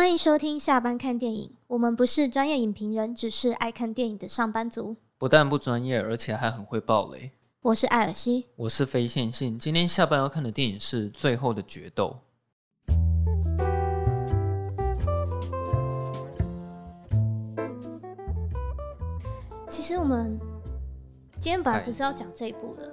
[0.00, 1.54] 欢迎收听下班看电影。
[1.66, 4.96] 我们不是专业影评人，只是爱看电影的上班族。
[5.18, 7.30] 不但不专业，而且还很会爆雷。
[7.60, 9.58] 我是艾尔西，我是非线性。
[9.58, 12.16] 今天下班要看的电影是《最后的决斗》。
[19.68, 20.40] 其实我们
[21.34, 22.90] 今天本来不是要讲这一部的，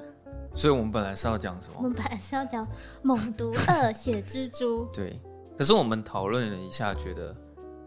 [0.53, 1.75] 所以我们本来是要讲什么？
[1.77, 2.67] 我们本来是要讲
[3.01, 4.85] 《猛毒二：血蜘蛛》。
[4.91, 5.17] 对，
[5.57, 7.35] 可是我们讨论了一下，觉得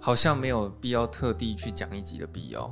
[0.01, 2.71] 好像没有必要特地去讲一集的必要。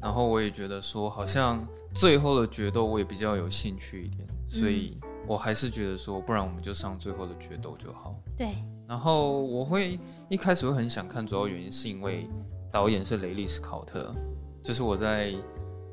[0.00, 8.14] 然后我也觉得说，好像最后的决斗我也比较有兴趣一点，所以我还是觉得说，不然我们就上最后的决斗就好。
[8.36, 8.48] 对。
[8.88, 12.26] 然后我会一开始会很想看，主要原因是因为
[12.72, 14.14] 导演是雷利斯考特，
[14.62, 15.34] 就是我在。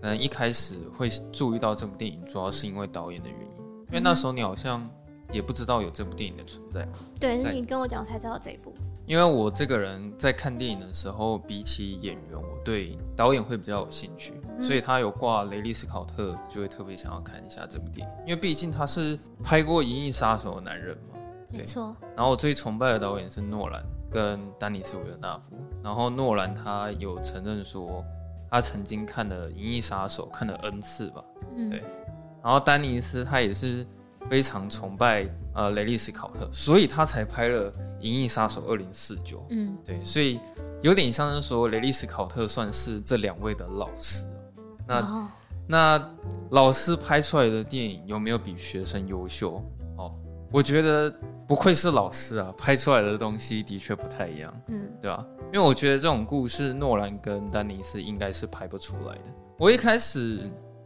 [0.01, 3.63] 嗯，一开始会注意到这部电影，主要是因为导演的原因。
[3.87, 4.87] 因为那时候你好像
[5.31, 6.87] 也不知道有这部电影的存在。
[7.19, 8.73] 对，是你跟我讲才知道这一部。
[9.05, 18.13] 因为我这个人在看电影的时候，比起演员，我对导演会比较有兴趣，嗯、所以他有挂雷利斯考特，就会特别想要看一下这部电影。
[18.25, 21.19] 因为毕竟他是拍过《银翼杀手》的男人嘛。
[21.51, 21.95] 没错。
[22.15, 25.55] 然后我最崇拜的导演是诺兰跟丹尼斯·维尔纳夫。
[25.83, 28.03] 然后诺兰他有承认说。
[28.47, 31.21] 他曾经看了《银翼杀手》，看了 N 次吧，
[31.57, 31.83] 嗯，对。
[32.41, 33.85] 然后丹尼斯他也是
[34.29, 39.39] 非常崇拜呃雷利斯考特，所以他才拍了《银翼杀手二零四九》。
[39.49, 40.39] 嗯，对，所以
[40.81, 44.25] 有点像是说雷利斯考特算是这两位的老师。
[44.87, 45.27] 那、哦、
[45.67, 46.15] 那
[46.51, 49.63] 老师拍出来的电影有没有比学生优秀？
[49.97, 50.13] 哦，
[50.51, 51.13] 我觉得
[51.47, 54.53] 不愧是老师啊，拍出来的东西的确不太一样。
[54.67, 55.25] 嗯，对吧？
[55.53, 59.31] 因为我觉得这种故事，诺兰跟丹尼斯应该是拍不出来的。
[59.57, 60.41] 我一开始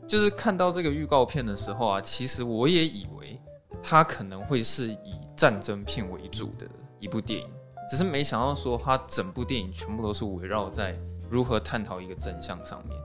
[0.10, 3.40] 就是看到这个预告片的时候啊，其实我也以为
[3.84, 6.68] 它可能会是以战争片为主的
[7.00, 7.48] 一部电影，
[7.90, 10.98] 只是没想到说它整部电影全部都是围绕在
[11.30, 12.98] 如何探讨一个真相上面。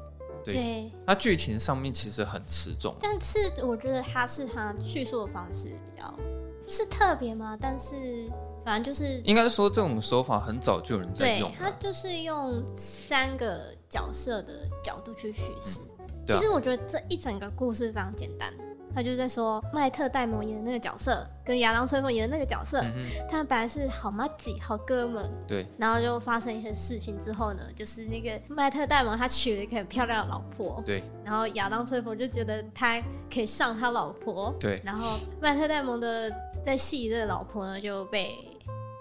[0.43, 6.19] 对，对它剧情上面其实很持重，但是我觉得它是它叙述的方式比较
[6.67, 7.57] 是特别吗？
[7.61, 8.31] 但是。
[8.65, 11.51] 反正就是，应该说这种手法很早就有人在用。
[11.51, 13.61] 对，他就是用三个
[13.91, 15.81] 角色的角度去叙事。
[16.27, 18.53] 其实我觉得这一整个故事非常简单，
[18.95, 25.31] 他就是在说麦特戴蒙演的那个角色跟亚当崔佛演的那个角色，嗯、他们本来是好妈吉、好哥们。
[25.47, 25.67] 对。
[25.79, 30.83] 然后就发生一些事情之后呢，就是那个麦特戴蒙他娶了一个很漂亮的老婆。
[30.87, 31.03] 对。
[31.25, 33.03] 然后亚当崔佛就觉得他
[33.33, 34.55] 可以上他老婆。
[34.59, 34.81] 对。
[34.85, 36.33] 然后麦特戴蒙的
[36.65, 38.31] 在戏里的老婆呢就被。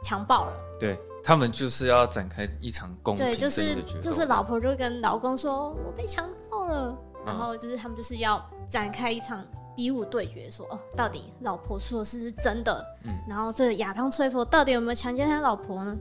[0.06, 4.02] 强暴了，对，他们就是要展开一场公平正义的决斗。
[4.02, 6.94] 就是就是老婆就跟老公说：“我被强暴了。
[7.24, 9.44] 嗯”然后就是他们就是要展开一场
[9.76, 15.98] 比武对决，说：“哦，到底老婆说的是是真的？”嗯，然后这亚当崔佛到底有没有强奸他老婆呢？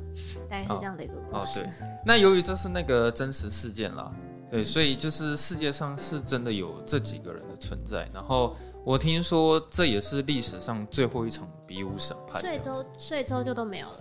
[0.49, 1.61] 大概是这样的一个故事。
[1.61, 1.89] 哦，对。
[2.05, 4.13] 那由于这是那个真实事件啦，
[4.51, 8.09] 对，所以就是世界上是真的有这几个人的存在。
[8.13, 8.57] 然后。
[8.85, 13.99] 我听说这也是历史上最后一场比武审判，所以之后，所以之后就都没有了。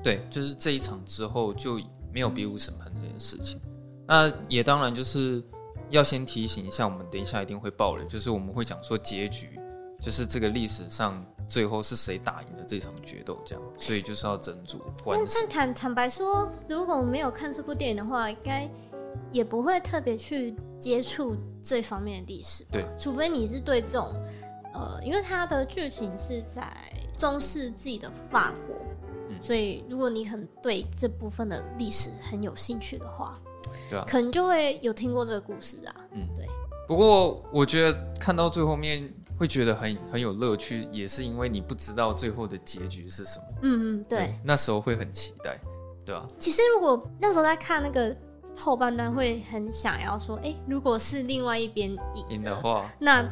[0.00, 1.80] 对，就是这一场之后就
[2.12, 3.60] 没有比武审判这件事情。
[4.06, 5.42] 那也当然就是
[5.92, 9.58] 要先提醒一下，我们等一下一定会爆雷，就是我们会讲说结局，
[10.00, 13.62] 就是这个历史上最后是谁打赢了这场决斗，这样。
[13.78, 15.40] 所以就是要斟酌观赏。
[15.40, 18.68] 但坦坦白说，如果我没有看这部电影的话，应该。
[19.30, 24.14] 也不会特别去接触这方面的历史，对，除非你是对这种，
[24.74, 26.66] 呃，因为它的剧情是在
[27.16, 28.76] 中世纪的法国，
[29.28, 33.38] 嗯，所以如果你很对这部分的历史很有兴趣的话，
[33.90, 36.46] 对啊，可能就会有听过这个故事啊，嗯，对。
[36.86, 45.58] 不过我觉得看到最后面会觉得很很有乐趣，也是因为你不知道最后的结局是什么，嗯嗯，对，那时候会很期待，
[46.04, 46.26] 对啊？
[46.38, 48.16] 其实如果那时候在看那个。
[48.54, 51.96] 后半段会很想要说，哎、欸，如果是另外一边
[52.28, 53.22] 赢的话，那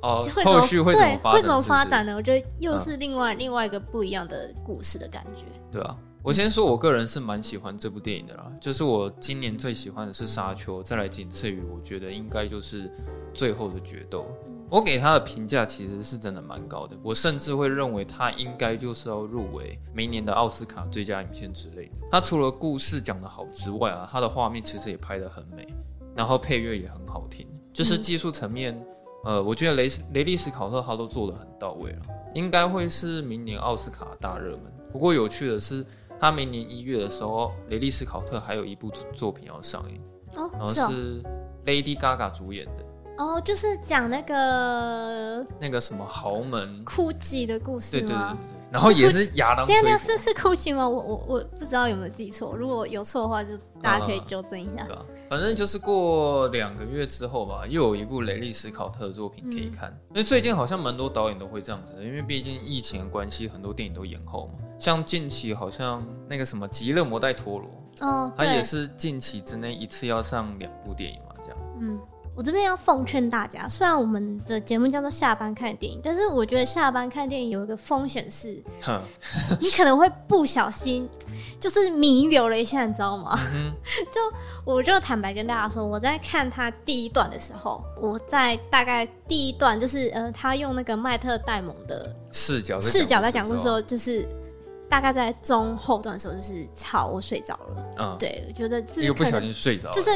[0.00, 1.32] 哦，后续会怎么发展？
[1.34, 2.16] 会怎么发展呢？
[2.16, 5.44] 我觉得又是另外、嗯、另外一个不一样的故事的感觉。
[5.70, 8.52] 对啊，我先说，我个人是蛮喜欢这部电影的啦。
[8.60, 12.88] 就是我今年最喜欢的是《沙丘》，再来仅次于我觉得应该就是
[13.34, 14.24] 最后的决斗。
[14.70, 21.92] 我给他的评价其实是真的蛮高的，我甚至会认为他应该就是要入围明年的奥斯卡最佳影片之类的。
[22.08, 25.66] 他除了故事讲得好之外啊，他的画面其实也拍得很美，
[26.14, 28.80] 然后配乐也很好听，就是技术层面，
[29.24, 34.72] 呃，我觉得雷雷利斯考特他都做得很到位了，应该会是明年奥斯卡大热门。
[34.90, 35.84] 不过有趣的是，
[36.22, 40.00] 他明年一月的时候，雷利斯考特还有一部作品要上映，
[40.36, 41.20] 哦，然后是
[41.66, 42.78] Lady Gaga 主演的。
[43.18, 48.06] 哦，就是讲那个那个什么豪门哭泣的故事吗？
[48.06, 49.66] 对对对对，然后也是亚当。
[49.66, 50.88] 对啊，是是 Gucci 吗？
[50.88, 53.50] 我我我不知道有没有记错，如果有错的话，就
[53.82, 54.84] 大家可以纠正一下。
[54.84, 59.90] 对啊，反正就是过两个月之后吧，又有一部雷利·斯考特的作品可以看。
[59.90, 64.54] 嗯、因为最近好像蛮多导演都会这样子的，因为毕竟疫情的关系，很多电影都延后嘛。
[64.78, 67.68] 像近期好像那个什么《极乐魔袋陀螺》，
[68.06, 71.58] 哦，他也是近期之内一次要上两部电影嘛，这样。
[71.78, 72.00] 嗯。
[72.34, 78.62] 我这边要奉劝大家，虽然我们的节目叫做下班看电影，但是我觉得下班看电影有一个风险是，
[79.60, 81.08] 你可能会不小心
[81.60, 83.38] 就是迷留了一下，你知道吗？
[83.54, 83.72] 嗯、
[84.10, 84.20] 就
[84.64, 94.26] 我就坦白跟大家说，我在看他第一段的时候，我在大概第一段就是呃，他用那个麦特戴蒙的视角视角在讲故事的时候，就是
[94.88, 97.94] 大概在中后段的时候，就是好，我睡着了。
[97.98, 100.10] 嗯，对，我觉得是又不小心睡着了，就是。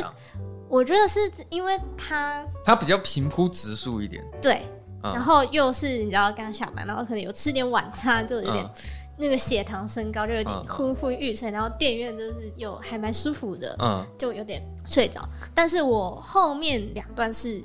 [0.69, 4.63] 我觉得是因为他，他比较平铺直述一点，对，
[5.03, 8.71] 嗯、然后又是你知道刚下班，然后可能有吃点晚餐，就有点、嗯、
[9.17, 15.21] 那个血糖升高，就有点昏昏欲睡，嗯、然后电影院就是又还蛮舒服的，嗯，就有点睡着。
[15.55, 17.63] 但是我后面两段是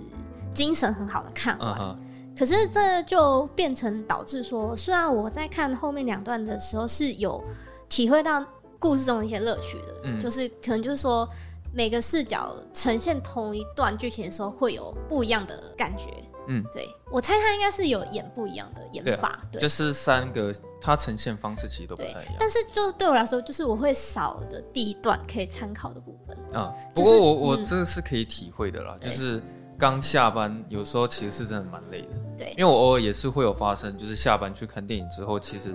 [0.54, 1.96] 精神很好的看完，嗯、
[2.38, 7.44] 可是这就变成导致说，虽然我在看后面两段的时候是有
[7.90, 8.46] 体会到
[8.78, 11.28] 故事中的一些乐趣的，嗯，就是可能就是说。
[11.74, 16.08] 每个视角呈现同一段剧情的时候，会有不一样的感觉。
[16.48, 22.34] 嗯，对，我猜他应该是有演不一样的演法，对，对，就是三个，它呈现方式其实都不太一样。
[22.40, 26.36] 但是就对我来说，就是我会少的第一段可以参考的部分。
[26.52, 29.42] 啊、嗯，不过我我这个是可以体会的啦，嗯、就是
[29.78, 32.08] 刚下班有时候其实是真的蛮累的。
[32.38, 35.74] 对，因为我偶尔也是会有发生，就是下班去看电影之后，其实。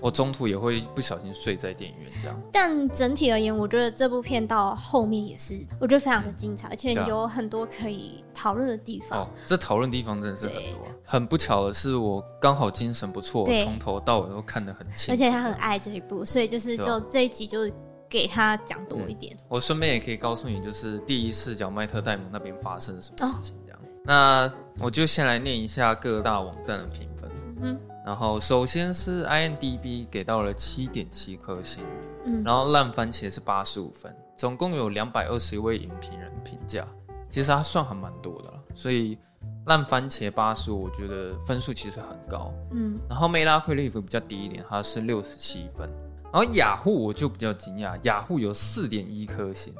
[0.00, 9.22] 我中途也会不小心睡在电影院这样， 但整体而言，我觉得这部片到后面也是，我觉得非常的精彩，嗯、而且有很多可以讨论的地方。
[9.22, 10.84] 哦，这讨论地方真的是很多。
[10.84, 15.12] 对很不巧的是，我刚好精神不错，从头到尾都看得很清。
[15.12, 17.68] 而且他很爱这一部，所以就是就这一集就
[18.08, 19.34] 给他讲多一点。
[19.34, 23.80] 嗯、我顺便也可以告诉你，就是第一视角麦特戴蒙那边发生了什么事情这样。
[23.80, 27.30] 哦、那我就先来念一下各大网站的评分。
[27.62, 27.80] 嗯。
[28.08, 31.84] 然后，首先是 IMDB 给到了七点七颗星，
[32.24, 36.88] 嗯，然后烂番茄是八十五分，总共有两百二十一位影评人评价，
[37.28, 39.18] 其实它算还蛮多的了，所以
[39.66, 45.86] 烂番茄八十五，我觉得分数其实很高，嗯，然后 Metacritic 比较低一点，它是六十七分，
[46.32, 49.74] 然后雅虎我就比较惊讶，雅虎有四点一颗星，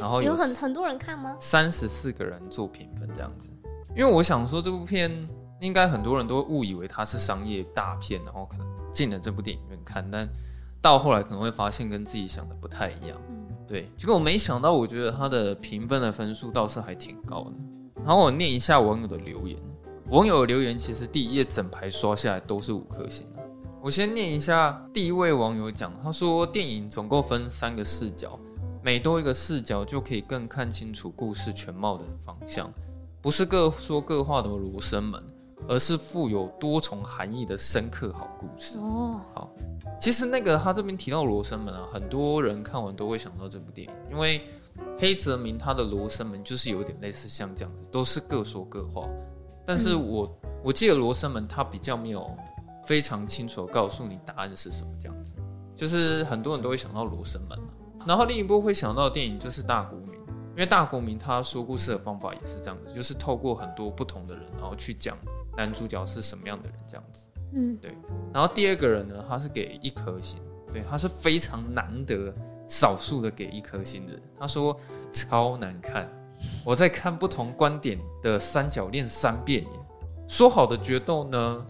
[0.00, 1.36] 然后有，有很很多人看吗？
[1.38, 3.50] 三十四个人做评分这样子，
[3.94, 5.28] 因为我想说这部片。
[5.60, 10.28] 应该很多人都会误以为它是商业大片，然后可能进了这部电影院看，但
[10.80, 13.18] 到后来可能会发现跟自己想的不太一样。
[13.28, 17.52] 嗯，对，结果我没想到，我觉得它的评分的分数倒是还挺高的。
[18.04, 19.58] 然后我念一下网友的留言，
[20.10, 23.26] 网友的留言其实第一页整排刷下来都是五颗星。
[23.82, 28.38] 我先念一下第一位网友讲，他说电影总共分三个视角，
[28.82, 32.72] 每多一个视角就可以更看清楚故事全貌的方向，
[33.20, 35.22] 不是各说各话的罗生门。
[35.66, 39.20] 而是富有多重含义的深刻好故事哦。
[39.34, 39.50] 好，
[39.98, 44.42] 其实那个他这边提到罗生门啊，很多人看完都会想到这部电影，因为
[44.98, 49.08] 黑泽明他的罗生门就是有点类似像这样子，都是各说各话。
[49.66, 52.30] 但是我、嗯、我记得罗生门他比较没有
[52.84, 55.34] 非常清楚的告诉你答案是什么这样子，
[55.76, 57.58] 就是很多人都会想到罗生门，
[58.06, 65.18] 然后另一部会想到的电影就是大国民，因为大国民他说故事的方法也是这样子，就是透过很多不同的人，然后去讲。
[65.58, 66.78] 男主角是什么样的人？
[66.86, 67.92] 这样子，嗯，对。
[68.32, 70.38] 然后第二个人呢，他是给一颗星，
[70.72, 72.32] 对，他是非常难得、
[72.68, 74.22] 少数的给一颗星的人。
[74.38, 74.78] 他说
[75.12, 76.08] 超难看，
[76.64, 79.70] 我在看不同观点的三角恋三遍耶。
[80.28, 81.66] 说好的决斗呢？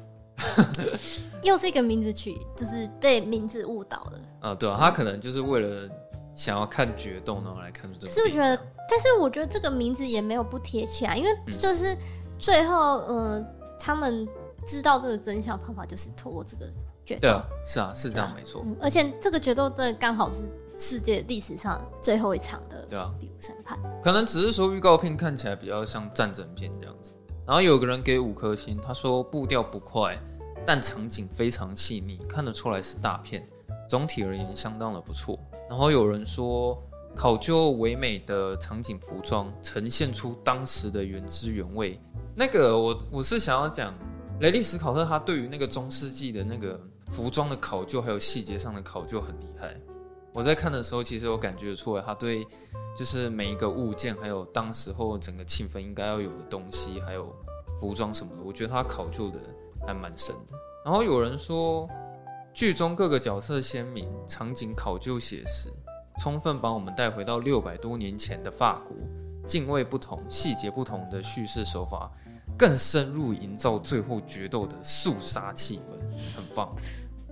[1.43, 4.21] 又是一个名字取，就是被名字误导了。
[4.41, 5.89] 啊，对啊，他可能就是为了
[6.35, 8.13] 想要看决斗，然后来看这个。
[8.13, 8.55] 是不是觉得？
[8.91, 11.97] 但是我觉得这个名字也没有不贴切啊，因为就是
[12.39, 13.43] 最后，嗯。
[13.43, 14.27] 呃他们
[14.65, 16.67] 知道这个真相方法就是透过这个
[17.05, 17.21] 决斗。
[17.21, 18.77] 对啊，是啊，是这样没错、嗯。
[18.81, 23.79] 而且这个决斗真的刚好是世界历史上最后一场的对啊，比武审判。
[24.03, 27.13] 可能只是说预告片看起来比较像战争片这样子。
[27.47, 30.19] 然后有个人给五颗星，他说步调不快，
[30.67, 33.49] 但场景非常细腻，看得出来是大片。
[33.89, 35.39] 总体而言相当的不错。
[35.67, 36.79] 然后有人说
[37.17, 41.99] 考究唯美的场景服装，呈现出当时的原汁原味。
[42.39, 43.93] 那个我我是想要讲，
[44.39, 49.75] 雷利·史考特他对于那个中世纪的那个服装的考究，还有细节上的考究很厉害。
[50.33, 52.47] 我在看的时候，其实我感觉出来，他对
[52.97, 57.35] 就是每一个物件，还有当时候整个气氛应该要有的东西，还有
[57.81, 59.41] 服装什么的，我觉得他考究的
[59.85, 60.55] 还蛮深的。
[60.85, 61.91] 然后有人说，
[62.55, 65.73] 剧中各个角色鲜明，场景考究写实，
[66.21, 68.97] 充分把我们带回到六百多年前的法国。
[69.47, 72.13] 敬畏不同、细节不同的叙事手法，
[72.59, 76.67] 更深入营造最后决斗的肃杀气氛，很棒。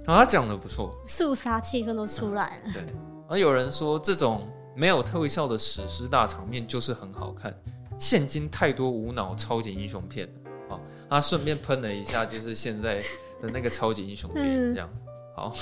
[0.07, 2.63] 啊，他讲的不错，肃杀气氛都出来了。
[2.67, 2.83] 嗯、对，
[3.29, 7.53] 而有人说这种没有特效的史诗大场面就是很好看。
[7.99, 10.81] 现今太多无脑超级英雄片了啊！
[11.11, 13.03] 他顺便喷了一下，就是现在
[13.41, 14.89] 的那个超级英雄片这样。
[15.35, 15.53] 好，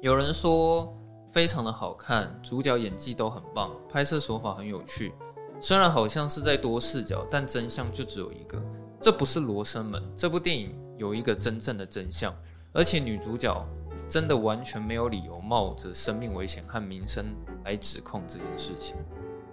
[0.00, 0.92] 有人说
[1.30, 5.12] 非常的好看，主角演技都很棒，拍摄手法很有趣。
[5.60, 8.60] 虽然好像是在多视角，但真相就只有一个。
[9.00, 10.02] 这不是罗生门。
[10.16, 12.34] 这部电影有一个真正的真相，
[12.72, 13.66] 而且女主角
[14.08, 17.26] 真的完全没有理由冒着生命危险和名声
[17.64, 18.96] 来指控这件事情。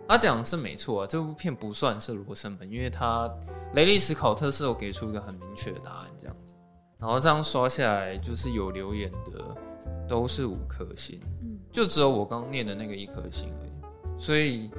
[0.08, 3.30] 他讲的是没错啊，这部片不算是罗生门，因为他
[3.74, 6.56] 雷利·史考特是有给出一个很明确的答案这样子。
[6.98, 9.56] 然后这样刷下来，就是有留言的
[10.08, 14.22] 都是五颗星，嗯就只有我刚念的那个一颗星而已。
[14.22, 14.70] 所以。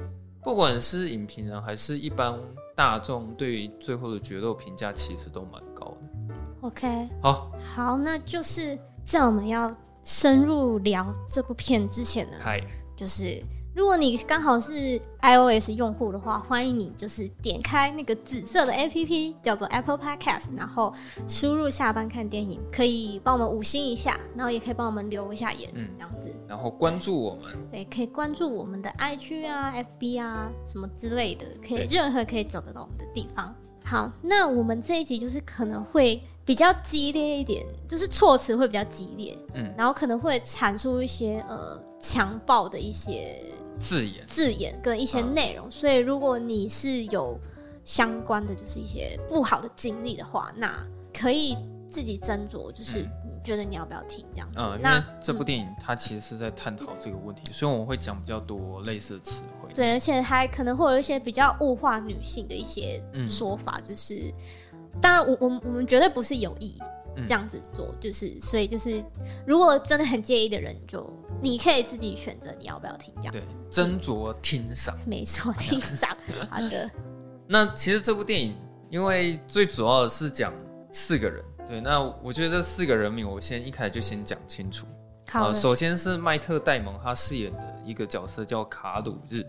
[0.43, 2.39] 不管是影评人还是一般
[2.77, 6.35] 大众，对于最后的决斗评价其实都蛮高的。
[6.61, 12.61] OK，好，好，那就是在我们要深入聊这部片之前呢，嗨，
[12.95, 13.43] 就是。
[13.77, 20.91] 如果你刚好是 iOS 用户的话，欢迎你就是点开那个紫色的 APP，叫做 Apple Podcast，然后
[21.27, 33.53] 输入下班看电影，可以帮我们五星一下，然后也可以帮我们留一下言，嗯，这样子，然后关注我们，对，可以关注我们的 IG 啊、FB 啊什么之类的，可以任何可以找得到我们的地方。
[33.85, 43.39] 好，那我们这一集就是可能会比较激烈一点，就是措辞会比较激烈，嗯，然后可能会产出一些呃强暴的一些。
[43.79, 47.39] 字眼、字眼跟一些内容，所以如果你是有
[47.83, 51.57] 相关的，就是一些不好的经历的话，那可以
[51.87, 54.59] 自己斟酌，就是你觉得你要不要听这样子。
[54.59, 59.71] 嗯，那这部电影它其实是在探讨这个问题，嗯、所以我们会讲比较多类似的词汇。
[59.73, 64.33] 对，而且还可能会有一些比较物化女性的一些说法，就是、
[64.73, 66.77] 嗯、当然我我我们绝对不是有意。
[67.25, 69.03] 这样子做就是，所以就是，
[69.45, 71.09] 如果真的很介意的人，就
[71.41, 74.95] 你可以自己选择你要不要听这样子，斟酌听赏。
[75.05, 76.15] 没错， 听赏。
[76.49, 76.89] 好的。
[77.47, 78.55] 那其实这部电影，
[78.89, 80.53] 因为最主要的是讲
[80.91, 84.85] 四个人，对，那我觉得这四个人名，我先一开始就先讲清楚。
[85.29, 89.45] 好，首先是麦特戴蒙他饰演的一个角色叫卡鲁日，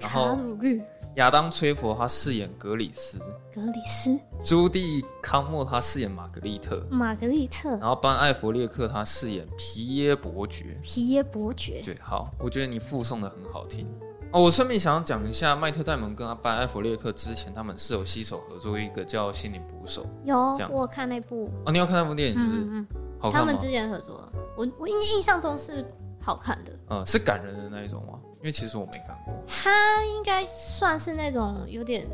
[0.00, 0.80] 然后卡鲁日。
[1.16, 3.18] 亚当·崔佛他饰演格里斯，
[3.54, 11.80] 格里斯；朱蒂·康莫他饰演玛格丽特，玛格丽特；然后班·艾弗列克他饰演皮耶伯爵，皮耶伯爵。
[11.82, 13.86] 对，好，我觉得你附送的很好听
[14.30, 14.42] 哦。
[14.42, 20.36] 我顺便想要讲一下，麦特戴蒙跟班·艾弗列克之前他们是有携手合作一个叫《心灵捕手》，有，
[20.70, 21.72] 我有看那部哦。
[21.72, 22.60] 你有看那部电影是不是？
[22.60, 22.86] 嗯嗯，
[23.18, 23.46] 好看吗？
[23.46, 25.82] 他们之前合作，我我印印象中是
[26.20, 28.20] 好看的，嗯，是感人的那一种吗？
[28.46, 32.06] 因为其实我没看过，他应该算是那种有点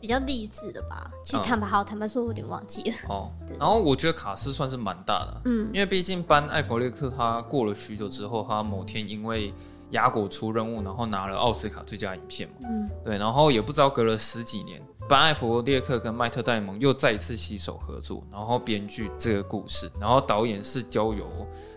[0.00, 1.10] 比较励志的吧。
[1.22, 2.96] 其实坦白好，坦白说，我有点忘记了。
[3.10, 9.52] 哦，对然后我觉得卡斯算是蛮大的，嗯，因为毕竟班艾弗列克他过了许久之后，他某天因为
[9.90, 14.80] 雅果出任务，然后拿了奥斯卡最佳影片嘛，嗯，对，然后也不知道隔了十几年。
[15.06, 21.26] 班艾弗列克跟麦特戴蒙又再一次携手合作，然后编剧这个故事，然后导演是交由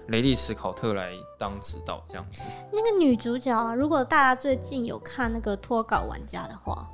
[0.07, 2.43] 雷利斯考特来当指导，这样子。
[2.71, 6.89] 那个女主角啊，如果大家最近有看那个脱稿玩家的话，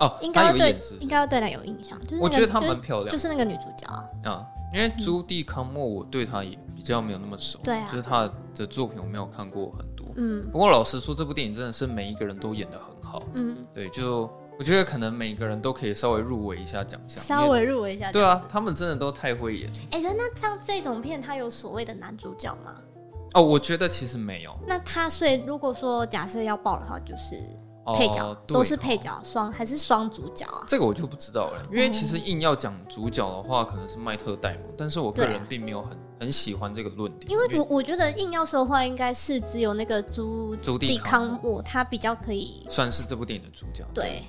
[0.00, 1.96] 哦，应该要对，应该要对她有印象。
[2.00, 4.04] 就是、那个、我觉得她蛮漂亮，就是那个女主角啊。
[4.24, 10.50] 啊，因为朱蒂康莫，我对她也比较没有那么熟，对啊，就是她的作品我没有看过很多，嗯。
[10.50, 14.28] 不过老实说，这部电影真的是每一个人都演得很好，嗯，对，就。
[14.58, 18.10] 我觉得可能每个人都可以稍微入围一下奖项，稍微入围一下。
[18.10, 19.70] 对啊，他们真的都太会演。
[19.92, 22.74] 哎、欸，那像这种片，它有所谓的男主角吗？
[23.34, 24.52] 哦，我觉得其实没有。
[24.66, 27.36] 那他所以如果说假设要报的话，就是
[27.96, 30.64] 配角、哦、都是配角，双还是双主角啊？
[30.66, 37.30] 这个我就不知道了，因为其实硬要讲主角的话，可能是麦特戴蒙，但是我个人并没有很、啊、很喜欢这个论点。
[37.30, 43.84] 因为我我觉得硬要说的话，应该是只有那个朱朱迪康莫，他比较可以算是这部电影的主角。
[43.94, 44.24] 对。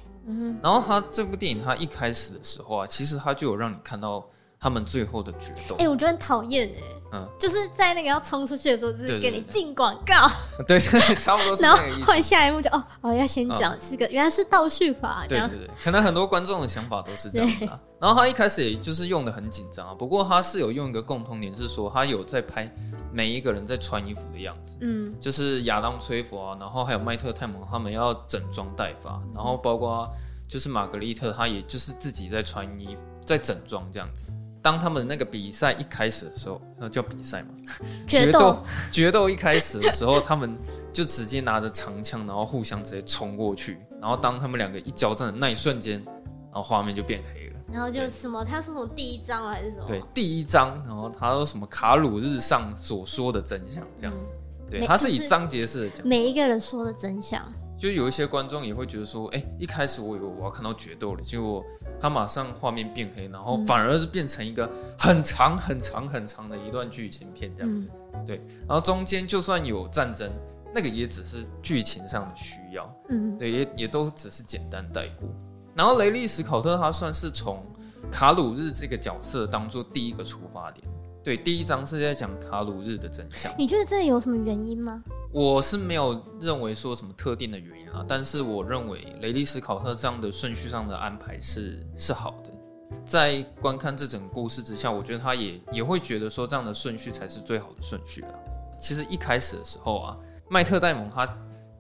[0.62, 4.26] 然后他这部电影，他一开始的时候啊，其实他就有让你看到
[4.60, 5.76] 他们最后的决斗。
[5.76, 6.82] 哎、欸，我觉得很讨厌哎，
[7.14, 10.30] 嗯，就是在那个要冲出去的时候，就是给你进广告，
[10.68, 11.98] 对，对，对，差不多是那个意思。
[11.98, 15.24] 然后换下一幕就哦哦，要先讲这个，嗯、原来是倒叙法。
[15.28, 17.80] 对对对，可能很多观众的想法都是这样子的、啊。
[18.00, 22.70] 然后他一开始也就是用的很紧张啊，不过他是有用一个共通点，是说他有在拍
[23.14, 30.10] 每一个人在穿衣服的样子，嗯，就是亚当·崔佛啊，然后还有麦特·泰蒙他们要整装待发，然后包括。
[30.50, 34.32] 就是玛格丽特，她也就是自己在穿衣服，在整装这样子。
[34.70, 37.48] 当他们那个比赛一开始的时候，那叫比赛嘛，
[38.08, 40.56] 决斗决斗一开始的时候，他们
[40.94, 47.54] 就直接拿着长枪，然后互相直接冲过去，然后当他们两个一交战的那一瞬间，然后画面就变黑了。
[47.74, 49.86] 然后就什么，他说什么第一章还是什么？
[49.88, 54.32] 对，第一章，然后他说什么卡鲁日上所说的真相这样子。
[54.36, 57.42] 嗯、对，他是以章节式的讲，每一个人说的真相。
[57.80, 61.64] 就有一些观众也会觉得说，哎，一开始我以为我要看到决斗了，结果
[61.98, 67.88] 他马上画面变黑，然后反而是变成一个很长很长很长的一段剧情片这样子。
[68.14, 70.30] 嗯、对，然后中间就算有战争，
[70.76, 72.94] 那个也只是剧情上的需要。
[73.08, 75.30] 嗯，对，也也都只是简单带过。
[75.74, 77.66] 然后雷利史考特他算是从
[78.12, 80.86] 卡鲁日这个角色当做第一个出发点。
[81.24, 83.54] 对，第一章是在讲卡鲁日的真相。
[83.58, 85.04] 你觉得这有什么原因吗？
[85.32, 92.52] 我是没有认为说什么特定的原因啊，但是我认为雷利斯考特这样的顺序上的安排是是好的。
[93.06, 98.32] 在观看这整个故事之下，我觉得他也也会觉得说这样的顺序才是最好的顺序啊。
[98.80, 100.18] 其实一开始的时候啊，
[100.50, 101.28] 麦特戴蒙他。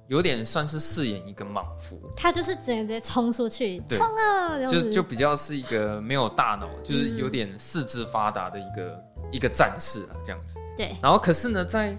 [0.10, 4.60] 有点算是饰演一个莽夫，他就是直接直接冲出去，冲啊！
[4.64, 10.60] 就就比较是一个没有大脑，就是有点四肢发达的一个、嗯、一个战士啊，这样子。
[10.78, 10.96] 对。
[11.02, 11.96] 然后可是呢，在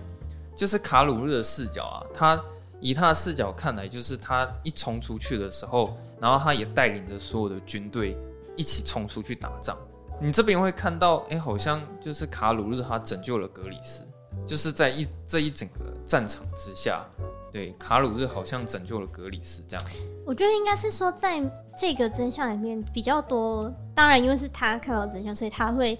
[0.56, 2.42] 就是卡鲁日的视角啊，他
[2.80, 8.16] 以他的视角看来，就是他一冲出去的时候，然后他也带领着所有的军队
[8.56, 9.76] 一起冲出去打仗。
[10.20, 14.02] 你这边会看到，哎、欸，好像就是卡鲁日他拯救了格里斯，
[14.46, 17.04] 就是在一这一整个战场之下。
[17.52, 20.08] 对，卡鲁日好像拯救了格里斯这样子。
[20.24, 21.42] 我觉得应该是说，在
[21.76, 25.98] 这个真相里面比较多，当然因为是他看到真相，所以他会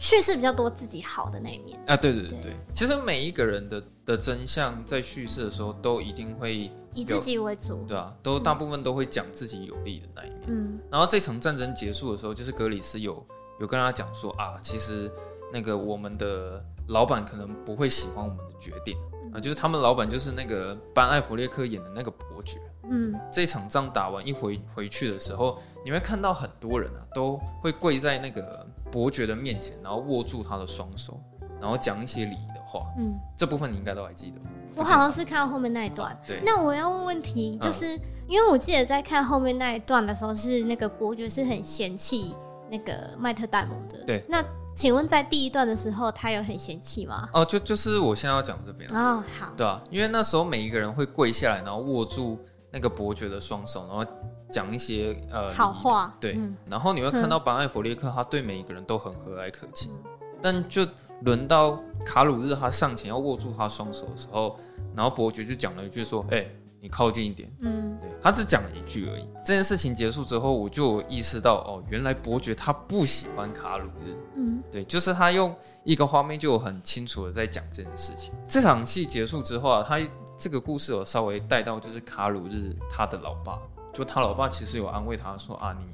[0.00, 1.94] 叙事比较多自己好的那一面啊。
[1.94, 10.40] 对对对对，其实每一个人的的真相在叙事的时候，都一定会以自己为主，对啊，都大部分都会讲自己有利的那一面。
[10.46, 13.24] 嗯，然后这场战争结束的时候，就是格里斯有
[13.60, 15.12] 有跟他讲说啊，其实
[15.52, 18.96] 那个我们的老板可能不会喜欢我们的决定。
[19.32, 22.58] 啊，就是他们老板就是那个班艾弗列克演的那个伯爵。
[22.90, 31.20] 嗯，这场仗打完一回回去的时候，你会看到很多人啊，都会跪在那个伯爵的面前，然后握住他的双手，
[31.60, 32.82] 然后讲一些礼仪的话。
[32.98, 34.40] 嗯，这部分你应该都还记得。
[34.76, 36.16] 我好像是看到后面那一段。
[36.26, 36.40] 对。
[36.44, 42.36] 那我要问问题，就是、嗯、因为我记得在看后面那一段的时候，是那个伯爵是很嫌弃
[42.70, 44.04] 那个麦特戴蒙的。
[44.04, 44.24] 对。
[44.28, 44.44] 那。
[44.72, 47.28] 请问在第一段的时候，他有很嫌弃吗？
[47.34, 52.38] 哦，就就是我现在要讲这边哦，好，对啊，因为那时候每一个人会跪下来，然后握住
[52.70, 54.06] 那个伯爵的双手，然后
[54.50, 60.10] 讲一些呃好话，对，嗯、然后你会看到班艾弗列克他对每一个人都很和蔼可亲，嗯、
[60.42, 60.86] 但就
[61.22, 64.58] 轮到卡鲁日他上前要握住他双手的时候，
[64.94, 69.28] 然后伯爵就讲了一句说：“哎、欸。”你靠近一点，嗯，对，他只讲了一句而已。
[69.44, 78.32] 这件事情结束之后，我就意识到，哦，原来伯爵他不喜欢卡鲁日，嗯，对，就是他用一个画面就很清楚的在讲这件事情。
[78.48, 80.00] 这场戏结束之后啊，他
[80.38, 83.58] 这个故事有稍微带到，就是卡鲁日他的老爸，
[83.92, 85.86] 就他老爸其实有安慰他说啊，你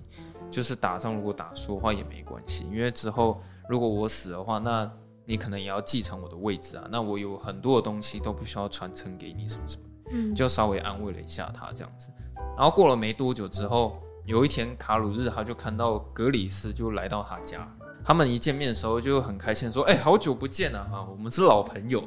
[0.51, 4.91] 就是打仗如果打输的话也没关系，因为之后如果我死的话，那
[5.25, 9.83] 你可能也要继承我的位置啊，那我有很多的东西都不需要传承给你，什么什么。
[10.13, 12.13] 嗯，就稍微安慰了一下他这样子，
[12.57, 17.69] 然后过了没多久之后，有一天卡鲁日他就看到格里斯就来到他家，
[18.05, 22.05] 他们一见面的时候就很开心说：“哎，好久不见啊，啊，我们是老朋友。”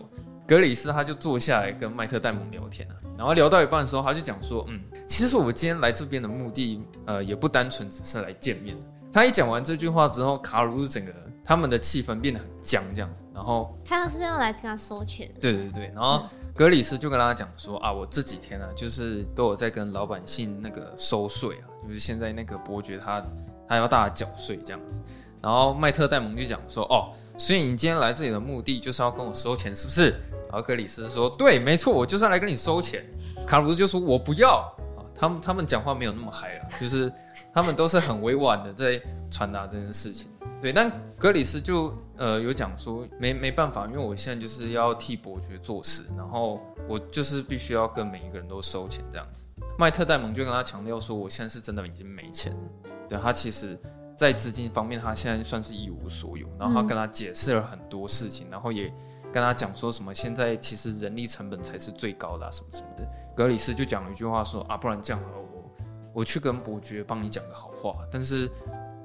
[0.47, 8.77] 格里斯他就坐下来跟麦特戴蒙聊天啊，然后聊到一半的时候，他就讲说：“嗯，其实我今天来这边的目的，呃，也不单纯只是来见面。”
[9.11, 16.23] 他一讲完这句话之后，卡鲁日整个他们的气氛变得很僵这样子，然后他要是要来跟他收钱，对对对，然后。
[16.23, 23.25] 嗯格里斯就跟他讲说啊，我这几天呢、啊，就是都有在跟老百姓那个收税啊，就是现在那个伯爵他
[23.65, 24.99] 他要大家缴税这样子。
[25.41, 30.13] 然后麦特戴蒙就讲说，哦，所以你今天来这里的目的就是要跟我收钱，是不是？
[30.49, 33.05] 然后格里斯说，对，没错，我就是要来跟你收钱。
[33.45, 37.11] 卡鲁斯就说，我不要啊，他们他们讲话没有那么嗨了，就是
[37.53, 40.27] 他们都是很委婉的在传达这件事情。
[40.61, 49.47] 对，但格里斯就呃有讲说没没办法，因为我现在就是要替伯爵做事，然后我就是必须要跟每一个人都收钱这样子。
[49.77, 52.91] 麦特戴蒙就跟他强调说，我现在是真的已经没钱了。
[53.07, 53.79] 对，他其实，
[54.17, 56.45] 在资金方面，他现在算是一无所有。
[56.59, 58.93] 然后他跟他解释了很多事情，然后也
[59.31, 63.07] 跟他讲说什么现在其实人力成本才是最高的啊，什么什么的。
[63.35, 65.71] 格里斯就讲了一句话说啊，不然这样好了，我
[66.13, 68.49] 我去跟伯爵帮你讲个好话，但是。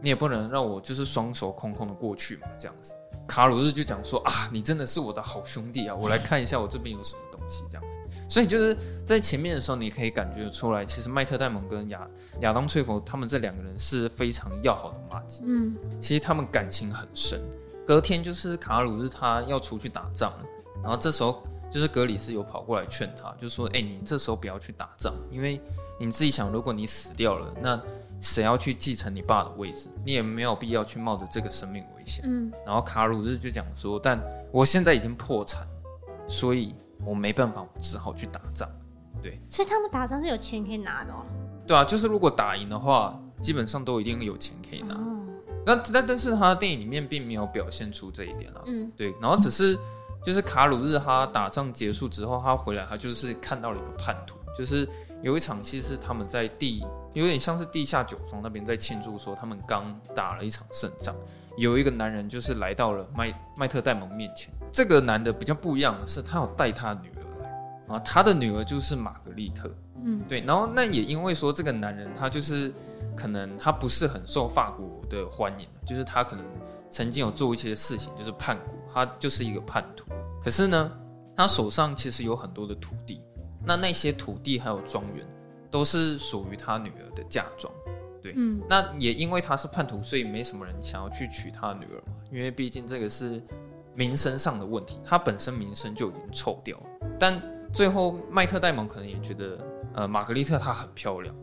[0.02, 2.94] 你也不能让我就是双手空空的过去嘛，这样子。
[3.26, 7.98] 卡鲁日就讲说啊，你真的是我的好兄弟啊，我来看一下我这边有什么东西这样子。
[8.28, 12.06] 所以就是在前面的时候，你可以感觉出来，其实麦特戴蒙跟亚
[12.40, 15.42] 亚当翠佛他们这两个人是非常要好的马吉。
[15.46, 17.40] 嗯，其实他们感情很深。
[17.86, 20.44] 隔天就是卡鲁日他要出去打仗了，
[20.82, 25.60] 然后这时候就是格里斯有跑过来劝他，就说：“哎、欸，你这时候不要去打仗，因为
[25.98, 27.80] 你自己想，如果你死掉了，那
[28.20, 29.88] 谁要去继承你爸的位置？
[30.04, 34.18] 你也没有必要去冒着这个生命危险。”嗯，然后卡鲁日就讲说：“但
[34.50, 35.66] 我现在已经破产，
[36.28, 38.68] 所以我没办法，我只好去打仗。”
[39.22, 41.24] 对，所以他们打仗是有钱可以拿的哦。
[41.66, 44.94] 对啊，就是如果打赢的话，基本上都一定有钱可以拿。
[45.66, 49.78] 哦那但但是他的电影里面并没有表现出这一点啊，嗯，对，然后只是
[50.22, 54.86] 就是卡鲁日他打仗结束之后，他回来，他就是看到了一个叛徒，就是
[55.22, 61.14] 有一场戏是他们在地有点像是地下酒庄那边在庆祝说他们刚打了一场胜仗，
[61.56, 69.74] 有一个男人就是来到了麦麦特戴蒙面前，这个男的比较不一样的是他有带他女儿来，啊他的女儿就是玛格丽特，
[70.04, 72.70] 嗯，对，然后那也因为说这个男人他就是。
[73.16, 76.44] 可能他不是很受法国的欢迎，就是他可能
[76.90, 80.04] 曾经有做一些事情，就是叛国，他就是一个叛徒。
[80.42, 80.92] 可是呢，
[81.36, 83.22] 他手上其实有很多的土地，
[83.64, 85.26] 那那些土地还有庄园
[85.70, 87.72] 都是属于他女儿的嫁妆。
[88.22, 93.42] 对，嗯，那也因为他是叛徒，所以没什么人想要去娶他女儿嘛，因为毕竟这个是
[93.94, 96.84] 名声上的问题，他本身名声就已经臭掉了。
[97.18, 97.40] 但
[97.72, 99.58] 最后麦特戴蒙可能也觉得，
[99.94, 101.34] 呃，玛格丽特她很漂亮。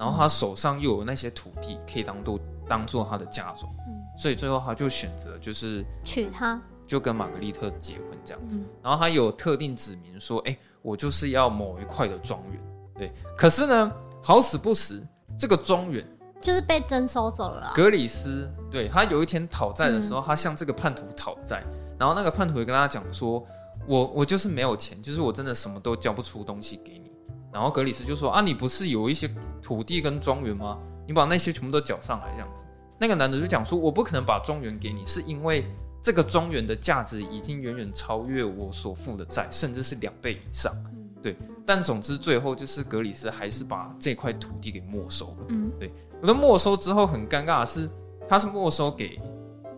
[0.00, 8.60] 然后他手上又有那些土地可以当做当做他的嫁妆，嗯，所以最后他就选择就是娶她，就跟玛格丽特结婚这样子。
[8.60, 12.58] 嗯，然后他有特定指明说，哎，我就是要某一块的庄园，
[12.96, 13.12] 对。
[13.36, 15.06] 可是呢，好死不死，
[15.38, 16.02] 这个庄园
[16.40, 17.70] 就是被征收走了。
[17.74, 21.62] 格里斯对他有一天讨债的时候，嗯，他向这个叛徒讨债，
[21.98, 23.46] 然后那个叛徒也跟他讲说，
[23.86, 27.09] 我我就是没有钱，就是我真的什么都交不出东西给你。
[27.52, 29.28] 然后格里斯就说：“啊，你不是有一些
[29.60, 30.78] 土地跟庄园吗？
[31.06, 32.64] 你把那些全部都缴上来，这样子。”
[32.98, 35.64] 那个男的就讲说：“我不可能把庄园给你，是因为
[36.02, 40.74] 这个庄园的价值已经远远超越我所负的债，甚至是两倍以上。”
[41.22, 41.36] 对。
[41.66, 45.46] 但总之最后就是格里斯还是把这块土地给没收了。
[45.48, 45.92] 嗯，对。
[46.20, 47.88] 那没收之后很尴尬的是，
[48.28, 49.20] 他是没收给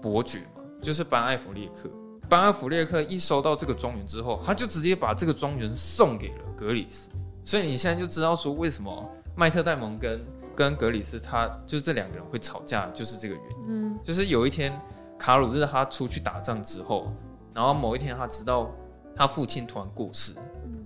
[0.00, 1.90] 伯爵嘛，就是班艾弗列克。
[2.28, 7.10] 班艾弗列克一收到这个庄园之后，他就直接把这个庄园送给了格里斯。
[7.44, 10.20] 所以你现在就知道说，为什么麦特戴蒙跟
[10.54, 13.56] 跟格里斯他就是这两个人会吵架，就是这个原因。
[13.68, 14.78] 嗯，就是有一天
[15.18, 17.12] 卡鲁日他出去打仗之后，
[17.54, 18.70] 然后某一天他知道
[19.16, 20.34] 他父亲突然过世，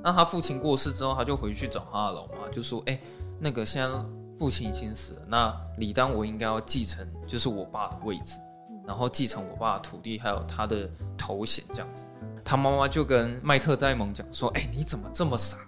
[0.03, 2.99] 那他父亲过世之后，他就回去找他的老妈，就说：“哎，
[3.41, 3.89] 那个现在
[4.39, 8.39] 父亲已经死了，那理当我应该要继承就是我爸的位置，
[8.87, 10.89] 然后继承我爸的土地还有他的
[11.19, 12.07] 头衔这样子。”
[12.45, 15.59] 他妈妈就跟麦特戴蒙讲说：“哎，你怎么这么傻？”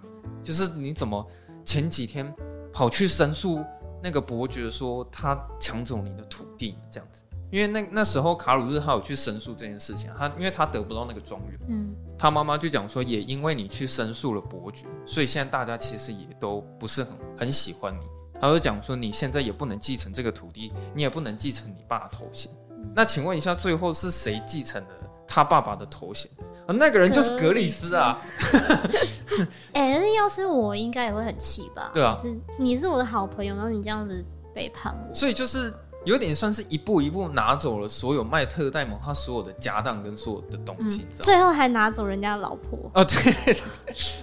[0.43, 1.25] 就是你怎么
[1.63, 2.33] 前几天
[2.71, 3.63] 跑去申诉
[4.01, 7.23] 那个伯爵说他抢走你的土地这样子？
[7.51, 18.03] 因为那那时候卡鲁日他有去申诉这件事情，他因为他得不到那个庄园，嗯，他妈妈就讲说，也因为你去申诉了伯爵，所以现在大家其实也都不是很很喜欢你。
[18.39, 22.51] 他就讲说，你现在也不能继承这个土地，你也不能继承你爸的头衔。
[22.95, 24.89] 那请问一下，最后是谁继承了
[25.27, 26.31] 他爸爸的头衔？
[26.73, 28.21] 那个人就是格里斯啊！
[29.73, 31.89] 哎、欸，那要是我，应该也会很气吧？
[31.93, 35.73] 对啊，是你是我的好朋友，然后你这样子背叛我，所以就是
[36.05, 42.91] 有点算是一步一步拿走了所有麦特戴蒙他所有的家当跟所有的东西，嗯、最后还拿走人家的老婆。
[42.93, 43.61] 哦，对，对，对，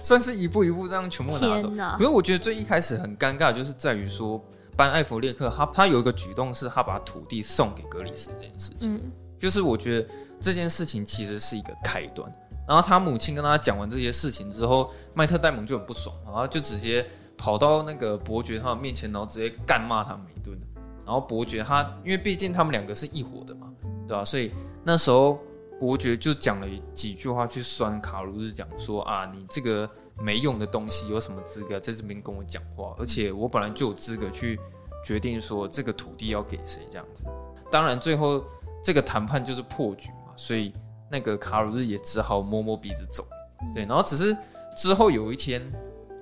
[0.03, 1.69] 算是一步一步这样全部拿走。
[1.97, 4.43] 可是我觉得最一开始很尴尬，就是在于说
[4.75, 8.95] 班艾弗列克他他有一个举动，是他把土地送给格里斯这件事情。
[8.95, 10.07] 嗯，就是我觉得。
[10.39, 12.31] 这件事情其实是一个开端，
[12.67, 17.03] 然后他母亲跟他讲完这些事情之后，麦特戴蒙就很不爽，然后就直接
[17.35, 20.55] 跑到那个伯爵他的面前，然后直接干骂他们一顿。
[21.03, 23.73] 然后伯爵他因为毕竟他们两个是一伙的嘛，
[24.07, 24.23] 对吧？
[24.23, 24.51] 所以
[24.83, 25.39] 那时候
[25.79, 32.93] 伯爵就讲了几句话去酸卡鲁日，讲说啊，你这个没用的东西，有什么资格在这边跟我讲话？
[32.99, 34.59] 而且我本来就有资格去
[35.03, 37.25] 决定说这个土地要给谁这样子。
[37.71, 38.45] 当然最后
[38.87, 40.31] 这个谈判就是破局嘛。
[40.37, 40.71] 所以
[41.11, 43.27] 那个卡鲁日也只好摸摸鼻子走，
[43.75, 44.33] 对，然后只是
[44.77, 45.61] 之后有一天，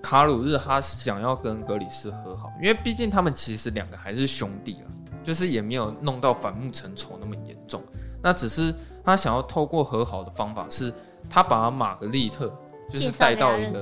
[0.02, 4.90] 卡鲁日他想要跟格里斯和好，因为毕竟他们其实两个还是兄弟啊，
[5.24, 7.84] 就是也没有弄到反目成仇那么严重。
[8.20, 8.74] 那只是
[9.04, 10.92] 他想要透过和好的方法，是
[11.30, 12.52] 他把玛格丽特
[12.90, 13.80] 就是带到一个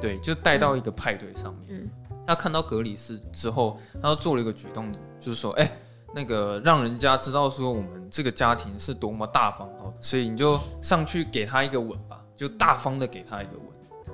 [0.00, 1.90] 对，就带到一个派对上面。
[2.24, 5.68] 他看到格里斯之后，他做了一个举动，就是说，哎。
[6.14, 13.66] 那个让人家知道说我们这个家庭是多么大方哦，所以你就上去给他一个吻吧，就大方的给他一个吻。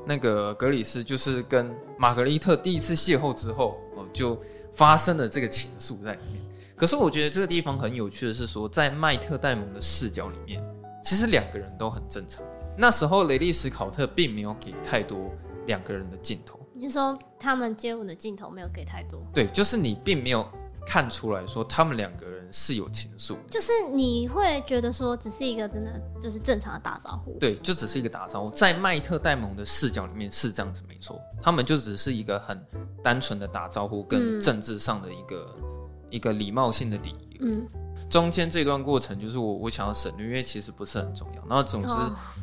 [0.07, 4.41] 那个格里斯就是跟玛格丽特第一次邂逅之后哦，就
[4.73, 6.41] 发生了这个情愫在里面。
[6.77, 10.63] 可是我觉得这个地方很有趣的是说，在麦特戴蒙的视角里面，
[11.03, 12.45] 其实两个人都很正常。
[12.77, 15.33] 那时候雷利史考特并没有给太多
[15.67, 16.61] 两个人的镜头。
[16.75, 19.27] 你说他们接吻的镜头没有给太多？
[19.33, 20.47] 对，就是你并没有
[20.87, 27.37] 看出来说他们两个人是有情愫，就是你会觉得说只是一个真的就是正常的打招呼。
[27.41, 28.53] 对，就只是一个打招呼。
[28.53, 32.65] 在麦特戴蒙的视角里面是这样子没错，他们就只是一个很
[33.03, 37.39] 单纯的打招呼跟政治上的一个、嗯、一个礼貌性的礼仪。
[37.41, 37.67] 嗯。
[38.09, 41.45] 中间这段过程就是我我想要省略，因为其实不是很重要。
[41.49, 41.89] 然后总之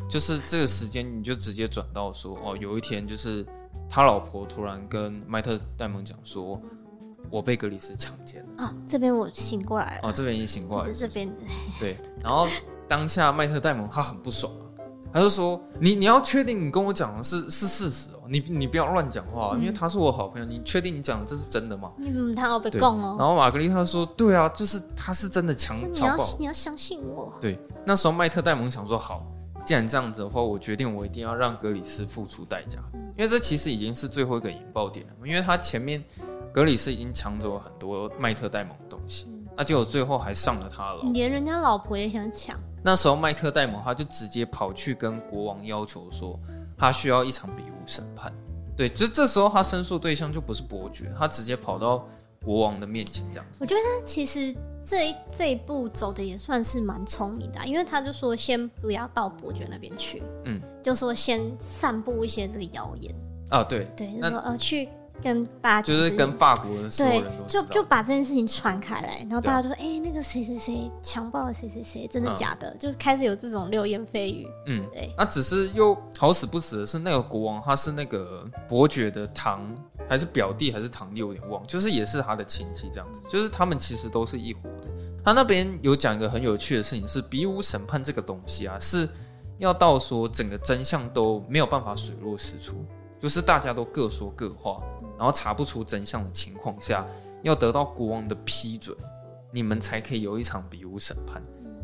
[0.10, 3.46] 就是这个时间你就直接转到说哦，有一天就是
[3.90, 6.62] 他老婆突然跟麦特戴蒙讲说，
[7.34, 8.64] 我被格里斯强奸了。
[8.64, 10.08] 啊，这边我醒过来了。
[10.08, 10.94] 哦，这边已经醒过来了。
[10.94, 11.28] 这边
[11.80, 12.48] 对，然后
[12.88, 14.62] 当下麦特戴蒙他很不爽啊。
[15.12, 20.46] 他就说：“你你要确定你跟我讲的是是事实哦，你你不要乱讲话，嗯，因为他是我好朋友。
[20.46, 23.16] 你确定你讲的这是真的吗？”你嗯，他要被供哦。
[23.18, 26.24] 然后玛格丽特说：“对啊，就是他是真的强强暴。
[26.24, 29.24] 你要你要相信我。”对，那时候麦特戴蒙想说：“好，
[29.64, 35.14] 既然这样子的话，我决定我一定要让格里斯付出代价，嗯，因为这其实已经是最后一个引爆点了。
[35.28, 36.04] 因为他前面
[36.54, 42.60] 格里斯已经抢走了很多麦特戴蒙的东西。”那结果最后还上了他了，连人家老婆也想抢。
[42.84, 46.40] 那时候麦特戴蒙他就直接跑去跟国王要求说，
[46.76, 48.34] 他需要一场比武审判。
[48.76, 52.04] 对，就这时候他申诉对象就不是伯爵，他直接跑到
[52.44, 53.60] 国王的面前这样子。
[53.62, 63.14] 我觉得他其实这一这一步走的也算是蛮聪明的，因为他就说先不要到伯爵那边去，嗯，就说先散布一些这个谣言
[63.50, 64.90] 啊，对对，就说呃去。
[65.24, 74.48] 跟大家就是跟法国的所有人都就就把这件事情传开来，然后大家就说：“哎、欸，那个谁谁谁强暴了谁谁谁，真的假的？”嗯、就是开始有这种流言蜚语。
[74.68, 75.14] 嗯，对。
[75.18, 79.64] 那只是又好死不死的是，那个国王他是那个伯爵的堂
[80.10, 84.90] 还是表弟还是堂弟，有点忘，就是也是他的亲戚这样子，就是他们其实都是一伙的。
[85.24, 89.08] 他那边有讲一个很有趣的事情，是比武审判这个东西啊，是
[89.58, 92.84] 要到说整个真相都没有办法水落石出，
[93.22, 94.82] 就是大家都各说各话。
[95.18, 97.06] 然后查不出真相的情况下，
[97.42, 98.96] 要得到国王的批准，
[99.52, 101.42] 你们才可以有一场比武审判。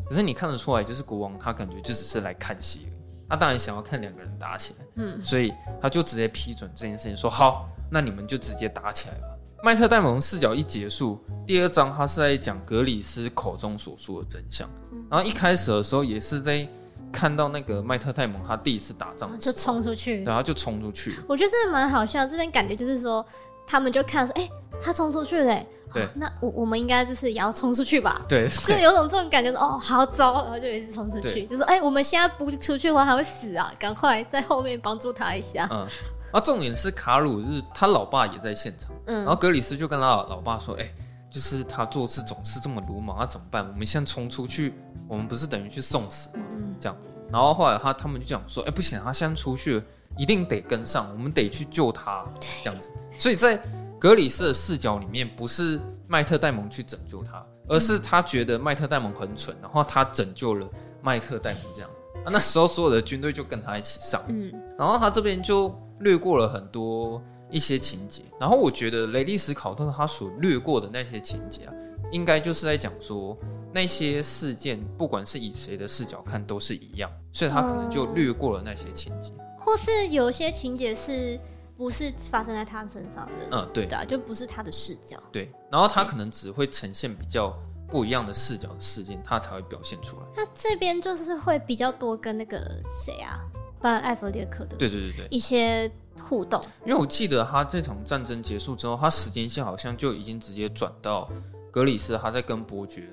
[0.08, 9.28] 可是你看得出来，就是国王他感觉就只是来看戏而已，他当然想要看两个人打起来，嗯，所以他就直接批准这件事情，说好，那你们就直接打起来吧。
[9.62, 14.68] 麦特戴蒙视角一结束，第二章他是在讲格里斯口中所说的真相，
[15.10, 16.68] 然后一开始的时候也是在。
[17.12, 21.14] 看到那个麦特戴蒙，他第一次打仗就冲出去，然后就冲出去。
[21.28, 23.24] 我觉得这蛮好笑，这边感觉就是说，
[23.66, 24.50] 他们就看说，哎、欸，
[24.82, 28.20] 他冲出去嘞，对，那我我们应该就是也要冲出去吧？
[28.28, 35.68] 对， 就有种这种感觉说，哦，好糟，然后就一直冲出去，就说，哎、欸，我们现在不出去的话，还会死啊，赶快在后面帮助他一下。
[35.70, 35.86] 嗯，
[36.32, 40.94] 啊，重点是卡鲁日他老爸也在现场，嗯，然后格里斯就跟他老爸说，哎、欸，
[41.30, 43.66] 就是他做事总是这么鲁莽，那怎么办？
[43.68, 44.74] 我们现在冲出去，
[45.06, 46.44] 我们不是等于去送死吗？
[46.50, 46.96] 嗯，这样。
[47.30, 49.84] 然后后来他他们就讲说，哎，不行，他现在出去了，
[50.18, 52.24] 一定得跟上，我们得去救他，
[52.62, 52.90] 这样子。
[53.16, 53.62] 所以在
[53.98, 60.66] 格里斯的视角里面，不是麦特戴蒙去拯救他，而是他觉得麦特戴蒙很蠢，然后他拯救了
[61.00, 61.90] 麦特戴蒙，这样。
[62.26, 68.22] 那时候所有的军队就跟他一起上，嗯，然后他这边就略过了很多一些情节。
[68.38, 71.74] 然后我觉得雷利斯考特他所略过的那些情节啊，
[72.12, 73.36] 应该就是在讲说。
[73.72, 81.38] 那些事件，不管是以谁的视角看，都是一样，所以他可能就略过了那些情节，或是有些情节是
[81.76, 83.32] 不是发生在他身上的？
[83.52, 85.16] 嗯，对，的啊，就不是他的视角。
[85.30, 90.26] 对，然后他可能只会呈现比较不一样的视角的事件，他才会表现出来。
[90.34, 92.58] 他这边就是会比较多跟那个
[92.88, 93.38] 谁啊，
[93.80, 95.88] 班艾弗列克的，对对对对，一些
[96.20, 96.62] 互动。
[96.84, 101.28] 因为我记得他这场战争结束之后，他时间线好像就已经直接转到
[101.72, 103.08] 格里斯，他在跟伯爵。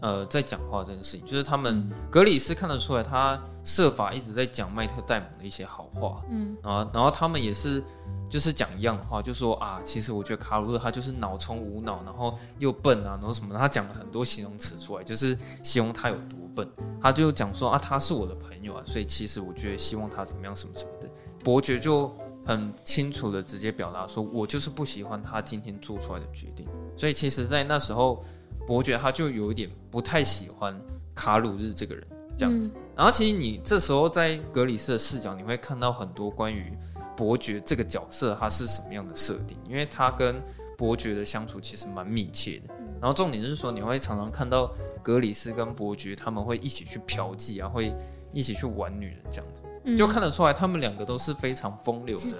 [0.00, 7.80] 呃，在讲话这件事情，就是他们格里斯看得出来，他设法一直在讲麦特戴蒙的一些好话，嗯，啊，然后他们也是
[8.28, 16.68] 就是讲一样的话，就说啊，其实我觉得卡鲁日他就是脑充无脑，然后又笨啊，然后什么，他讲了很多形容词出来，就是形容他有多笨。
[17.00, 21.08] 他就讲说啊，他是我的朋友啊，所以其实我觉得希望他怎么样什么什么的。
[21.44, 22.12] 伯爵就
[22.44, 26.66] 很清楚的直接表达说，我就是不喜欢他今天做出来的决定。
[26.96, 28.24] 所以其实，在那时候。
[28.64, 30.80] 伯爵他就有一点不太喜欢
[31.16, 36.72] 卡鲁日这个人这样子，嗯、然后其实你这时候在格里斯的视角，你会看到很多关于
[37.16, 40.40] 伯爵这个角色他是什么样的设定，因为他跟
[40.78, 47.92] 伯爵的相处其实蛮密切的，然后重点是说，你会常常看到格里斯跟伯爵他们会一起去嫖妓啊，会
[48.30, 52.38] 一起去玩女人这样子，嗯、就看得出来他们两个都是非常风流的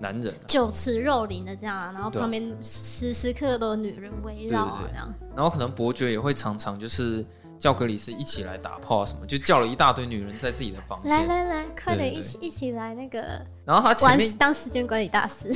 [0.00, 7.24] 男人、啊，酒池肉林的这样，然后旁边时时刻刻都有女人围绕这样，然后可能伯爵也会常常就是。
[7.58, 11.12] 叫格里斯一起来打炮什么，就叫了一大堆女人在自己的房间。
[11.12, 13.40] 来来来，快点一起一起来那个。
[13.64, 15.48] 然后他前面当时间管理大师。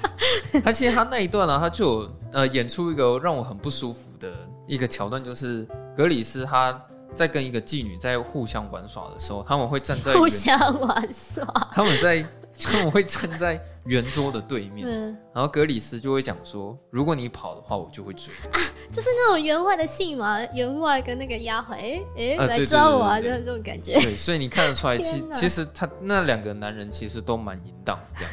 [0.62, 4.30] 他其实他那一段呢、啊，他就有呃演出一个让我很不舒服的
[4.66, 6.78] 一个桥段，就是格里斯他
[7.14, 12.24] 在跟一个妓女在互相玩耍的时候，他们会站在互相玩耍，他们在
[12.58, 13.60] 他们会站在。
[13.86, 18.58] 圆桌的对面，嗯、然后格里斯就会讲说：“如果你跑的话，我就会追。”啊，
[18.90, 23.92] 就是那种员外的戏嘛，员外跟那个丫鬟，哎哎，来抓我啊，就是这种感觉。
[24.00, 28.32] 对，所以你看得出来，其其实他那两个男人其实都蛮淫荡这样。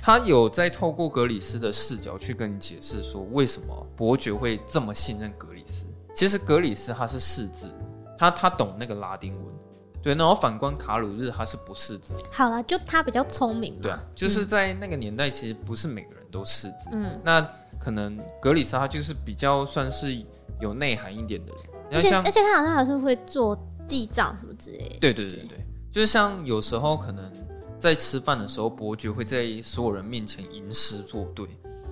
[0.00, 5.84] 他有在透过格里斯的视角去跟你解释说，为什么伯爵会这么信任格里斯。
[6.14, 7.70] 其实格里斯他是识字，
[8.18, 9.54] 他他懂那个拉丁文。
[10.02, 12.12] 对，然后反观卡鲁日，他是不识字。
[12.30, 13.76] 好了，就他比较聪明。
[13.80, 16.88] 对啊，就是在那个年代，其实不是每个人都识字。
[16.92, 17.40] 嗯，那
[17.80, 20.16] 可能格里莎他就是比较算是
[20.60, 21.60] 有内涵一点的人。
[21.92, 24.98] 而且而且他好像还是会做记账什么之类的。
[25.00, 25.58] 对对对对，
[25.90, 27.32] 就是像有时候可能
[27.78, 31.48] 在吃饭的时候，伯爵会在所有人面前吟诗作对。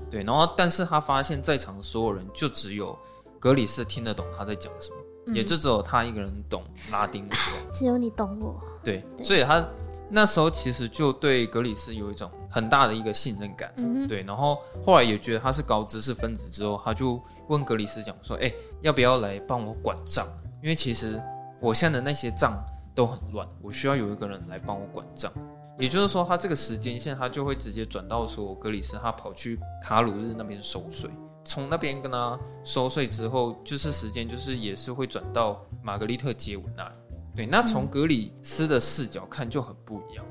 [0.09, 2.97] 对，然后但是他发现在场的所有人就只有
[3.41, 4.97] 格里斯听得懂他在讲什么。
[5.27, 7.39] 也就只有他一个人懂拉丁文，
[7.73, 8.61] 只有你懂我。
[8.83, 9.67] 对，对所以他
[10.11, 13.73] 那时候其实就对格里斯有一种很大的一个信任感。
[14.09, 20.27] 对，然后后来也觉得他是高知识分子之后，他就问格里斯讲说：“哎、欸，要不要来帮我管账？
[20.63, 21.21] 因为其实
[21.61, 22.63] 我现在的那些账
[22.95, 25.33] 都很乱，我需要有一个人来帮我管账。”
[25.77, 31.11] 也就是说，他这个时间线他就会直接转到说格里斯他跑去卡鲁日那边收税。
[31.45, 36.97] 从那边跟他收税之后，就是时间就是也是会转到玛格丽特接吻那里。
[37.37, 40.25] 对，那从格里斯的视角看就很不一样。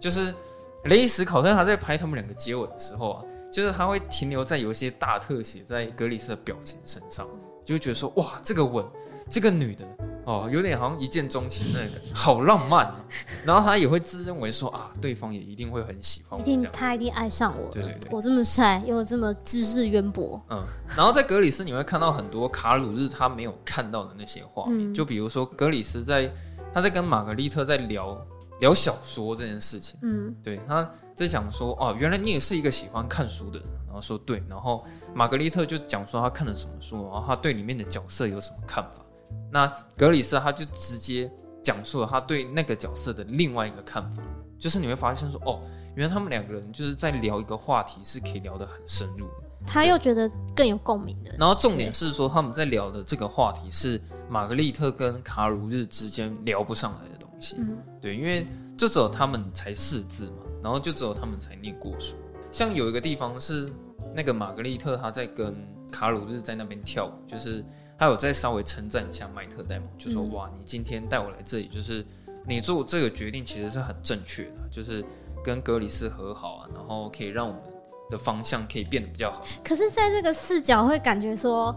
[0.00, 0.34] 就是
[0.84, 7.26] 雷伊史考特他在拍他们两个接吻的时候啊，就是他会停留在有一些大特写在格里斯的表情身上，
[7.64, 8.84] 就会觉得说哇，这个吻，
[9.30, 9.86] 这个女的。
[10.24, 13.02] 哦，有点好像一见钟情那个，好浪漫啊。
[13.46, 17.70] 然后她也会自认为说啊，对方也一定会很喜欢我，一定他一定爱上我。
[17.70, 20.38] 对对对，我这么帅又这么知识渊博。
[20.50, 20.62] 嗯，
[20.94, 26.30] 然后在格里斯你会看到很多卡鲁日他没有看到的那些画面，嗯、就比如说格里斯在
[26.74, 28.14] 他在跟玛格丽特在聊
[28.60, 29.98] 聊小说这件事情。
[30.02, 33.66] 嗯，对，他在讲说哦，原来你也是一个喜欢看书的人。
[33.86, 39.02] 然后说对，然后玛格丽特就讲说他看了什么书，然后他对里面的角色有什么看法。
[39.50, 41.30] 那格里斯他就直接
[41.64, 44.22] 讲述了他对那个角色的另外一个看法，
[44.58, 45.60] 就是你会发现说，哦，
[45.94, 49.44] 原来他们两个人就是在聊一个话题，是可以聊得很深入的。
[49.66, 51.34] 他又觉得更有共鸣的。
[51.38, 57.56] 然后重点是说，他们在聊的这个话题是玛格丽特跟卡鲁日之间聊不上来的东西。
[57.58, 62.16] 嗯，对，因为就只有他们才识字嘛，然后就只有他们才念过书。
[62.50, 63.70] 像有一个地方是
[64.14, 65.54] 那个玛格丽特她在跟
[65.90, 67.64] 卡鲁日在那边跳舞，就是。
[67.98, 72.06] 他有再稍微称赞一下麦特戴蒙，就说：“哇，你今天带我来这里，就是
[72.46, 75.04] 你做这个决定其实是很正确的，就是
[75.42, 77.60] 跟格里斯和好啊，然后可以让我们
[78.08, 81.76] 的方向可以变得比较好。”可是，在这个视角会感觉说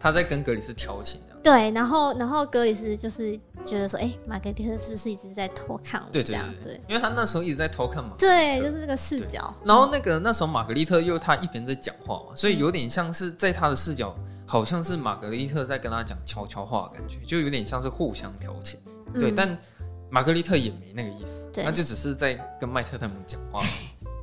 [0.00, 8.14] 他在跟格里斯调情，对，然后然后格里斯就是觉得说：“哎，玛格丽特是不是一直在偷看我？”对对对，因为他那时候一直在偷看嘛。
[8.18, 9.54] 对，就是这个视角。
[9.66, 14.16] 然后那个那时候玛格丽特又他一边在讲话嘛，所以有点像是在他的视角。
[14.48, 18.80] 好像是玛格丽特在跟他讲悄悄话的感觉，就有点像是互相调情。
[19.12, 19.56] 嗯、对，但
[20.08, 23.62] 玛格丽特也没那个意思，他就只是在跟麦特他们讲话。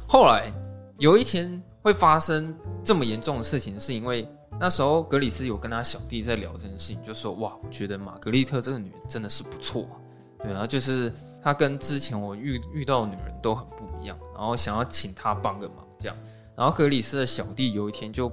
[0.07, 0.51] 后来
[0.97, 4.27] 有一天会发生这么严重的事情，是因为
[4.59, 9.93] 那时候格里斯有跟他小弟在聊这件事情，就说：“哇，我觉得玛格丽特这个女人真的是不错啊。”
[10.41, 16.17] 对，然后就是她跟之前我遇遇到的女人都很不一样，然后想要请她帮个忙这样。
[16.55, 18.31] 然后格里斯的小弟有一天就。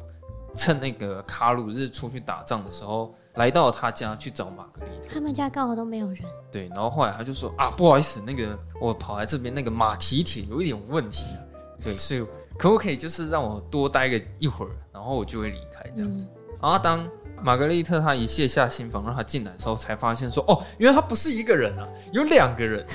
[0.54, 5.14] 趁那个卡鲁日出去打仗的时候，来到他家去找玛格丽特。
[5.14, 6.18] 他们家刚好都没有人。
[6.50, 11.40] 对，然后后来他就说啊，不好意思，那个我跑来这边，那个马蹄铁有一点问题啊。
[11.82, 12.24] 对，所以
[12.58, 16.28] 可不可以就是让我多待个一会儿，然后我就会离开这样子。
[16.28, 17.08] 嗯、然后当
[17.42, 22.86] 玛格丽特他一卸下心防让他进来的时候，才发现说哦，原来他不是一个人啊，有两个人。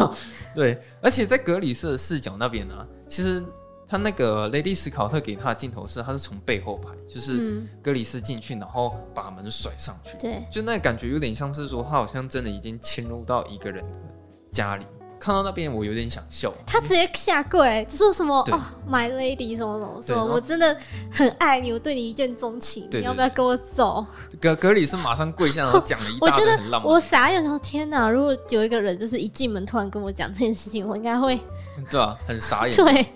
[0.54, 3.44] 对，而且在格里斯的视角那边呢、啊，其实。
[3.92, 13.98] 他那个雷利斯考特给他的镜头是，他是从背后拍，就是格里斯进去，然后把门甩上去，对，就那感觉有点像是说，他好像真的已经侵入到一个人的
[14.50, 14.86] 家里。
[15.20, 16.52] 看到那边，我有点想笑。
[16.66, 20.76] 他直接下跪，就说什么哦，My Lady 什么什么，说我真的
[21.12, 24.04] 很爱你，我对你一见钟情，你要不要跟我走？
[24.40, 26.90] 格格里斯马上跪下，然后讲了一大堆很浪漫。
[26.90, 28.10] 我傻眼，说天哪！
[28.10, 31.38] 如果有一个人就是一进门突然跟我讲这件事情，我应该会
[31.88, 32.74] 对啊，很傻眼。
[32.74, 33.06] 对，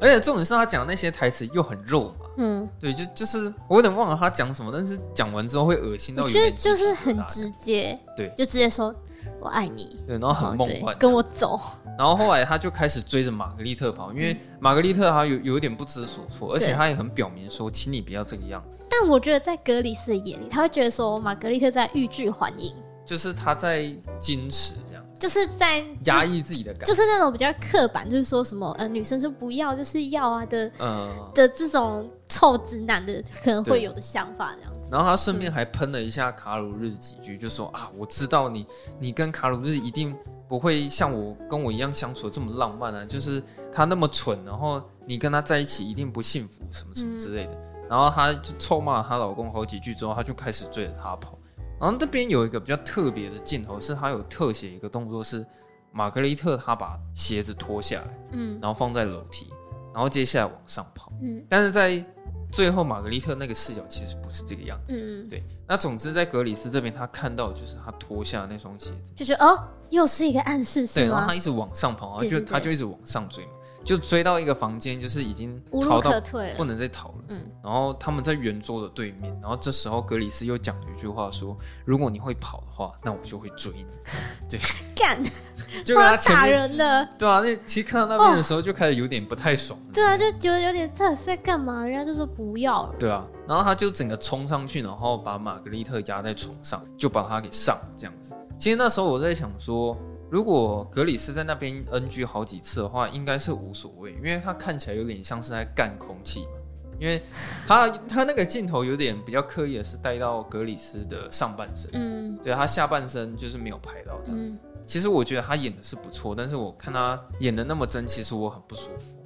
[0.00, 2.26] 而且重点是他讲的那些台词又很肉嘛。
[2.38, 6.22] 嗯，对，就就是我有点忘了他讲什么，但是讲完之后会恶心到。
[6.22, 8.94] 我觉得就是很直接，对，就直接说。
[9.40, 11.60] 我爱你，对，然后很梦幻，跟我走。
[11.98, 18.82] 然后后来他就开始追着玛格丽特跑，因为玛格丽特她有有一点不知所措，而且她也很表明说，请你不要这个样子。
[18.88, 22.72] 但我觉得在格里斯的眼里，他会觉得说玛格丽特在欲拒还迎，
[23.04, 23.82] 就是他在
[24.20, 24.74] 矜持。
[25.18, 34.90] 就是在压抑自己的感觉，就是那种比较刻板，就是说什么呃，女生就不要就是要啊的，嗯的这种臭直男的可能会有的想法这样子。
[34.90, 38.66] 然后他顺便还喷了一下卡鲁日几句，就说啊，我知道你
[38.98, 43.42] 你跟卡鲁日一定不会像我跟我一样相处的这么浪漫啊，就是
[43.72, 47.52] 他那么蠢，然后你跟他在一起一定不幸福什么什么之类的。
[47.54, 51.38] 嗯、然后他就臭骂她老公好几句之后，他就开始追着她跑。
[51.78, 55.44] 然后这边有一个比较特别的镜头，是他有特写一个动作，是
[55.92, 59.46] 玛格丽特她把鞋子脱下来，嗯，然后放在楼梯，
[59.92, 62.04] 然后接下来往上跑，嗯，但是在
[62.52, 65.42] 最后玛格丽特那个视角其实不是这个样子，嗯，对。
[65.66, 69.58] 那总之在格里斯这边，他看到就是他脱下那双鞋子，就是哦，
[69.90, 70.86] 又是一个暗示？
[70.86, 73.50] 对，然后他一直往上跑，然后就他就一直往上追嘛。
[73.86, 76.20] 就追到一个房间，就是已经逃到
[76.56, 77.14] 不能再逃了。
[77.28, 81.56] 嗯，然后他们在圆桌的对面，然后这时候格里斯又讲了一句话说
[81.86, 83.86] ：“如果你会跑的话，那我就会追你。
[84.50, 84.60] ”对，
[84.94, 85.22] 干，
[85.84, 87.08] 就跟他打人了。
[87.16, 89.78] 对啊，那其实看到那边的时候就开始有点不太爽。
[89.94, 91.84] 对啊，就觉得有点这是在干嘛？
[91.84, 92.94] 人家就说不要了。
[92.98, 98.32] 对啊，然后他就整个冲上去，然后把玛格丽特压在床上，就把他给上了这样子。
[98.58, 99.96] 其实那时候我在想说。
[100.30, 106.52] 如果格里斯在那边 NG 好几次的话，应该是无所谓，因为他看起来有点像是在干空气嘛。
[106.98, 107.22] 因为
[107.68, 114.58] 他他那个镜头有点比较刻意的是带到格里斯的上半身，嗯，对，他下半身就是没有拍到这样子。
[114.64, 119.22] 嗯、其实我觉得他演的是不错，但是我看他演的那么真，其实我很不舒服。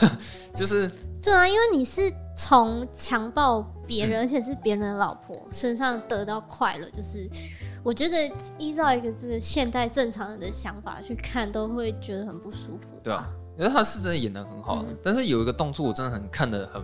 [0.56, 0.90] 就是
[1.22, 7.28] 对啊，因为你是从强暴别人，嗯、而且是别人的老婆身上得到快乐，就是。
[7.84, 12.98] 我觉得依照一个这个现代正常人的想法去看，都会觉得很不舒服。
[13.02, 13.28] 对啊，
[13.58, 16.80] 因为他是真的演的很好，嗯、但是有一个动作我真的很看的很，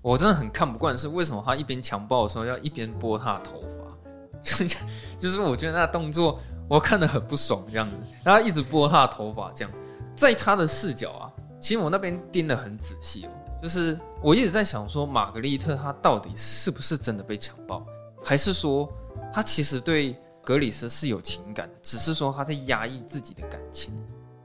[0.00, 3.96] 我真的很看不惯，是为什么他一边强暴的时候要一边拨他的头发？
[5.16, 9.72] 就是我觉得那动作我看的很不爽，这样子，然后一直拨他的头发，这样，
[10.16, 11.30] 在他的视角啊，
[11.60, 13.30] 其实我那边盯得很仔细哦，
[13.62, 17.86] 就是我一直在想说，玛格丽特她到底是不是真的被强暴，
[18.24, 18.92] 还是说
[19.32, 20.16] 她其实对。
[20.44, 23.94] 格里斯是有情感的，只是说他在压抑自己的感情，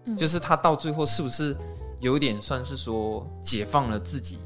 [0.06, 1.58] 嗯、就是他到最后是不是
[2.00, 4.38] 有点算是说解放了自己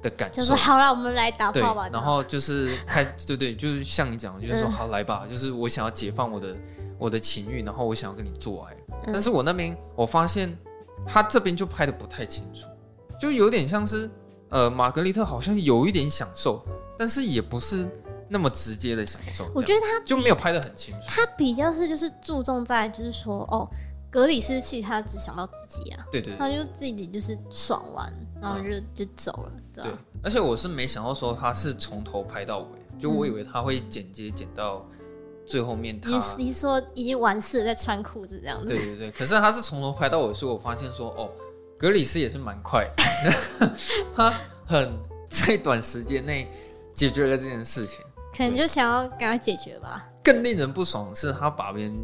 [0.00, 0.40] 的感受？
[0.40, 1.88] 就是好了，我们来打炮吧。
[1.92, 6.56] 然后就是开， 对对，就是像你讲，就是说好来吧，就是我想要解放我的
[6.96, 8.76] 我的情欲，然后我想要跟你做爱。
[9.06, 10.56] 嗯、但是我那边我发现
[11.06, 12.68] 他这边就拍的不太清楚，
[13.20, 14.08] 就有点像是
[14.48, 16.64] 呃，玛格丽特好像有一点享受，
[16.96, 17.88] 但是也不是。
[18.32, 21.08] 那么直接的享受，我觉得他就没有拍的很清楚。
[21.08, 23.68] 他比较是就是注重在就是说哦，
[24.08, 29.84] 格里斯其实他只想到自己啊，对对，他就自己就是爽完，然后就就走了，对，
[30.22, 32.66] 而且我是没想到说他是从头拍到尾，
[33.00, 34.88] 就我以为他会剪接剪到
[35.44, 36.00] 最后面。
[36.00, 39.10] 他你你说已经完事了，在穿裤子这样子，对对对。
[39.18, 41.28] 可是他是从头拍到尾，所以我发现说哦，
[41.76, 42.88] 格里斯也是蛮快，
[44.14, 44.32] 他
[44.64, 46.48] 很在短时间内
[46.94, 47.98] 解决了这件事情。
[48.36, 50.06] 可能就想要赶快解决吧。
[50.22, 51.96] 更令人不爽的是，他把别人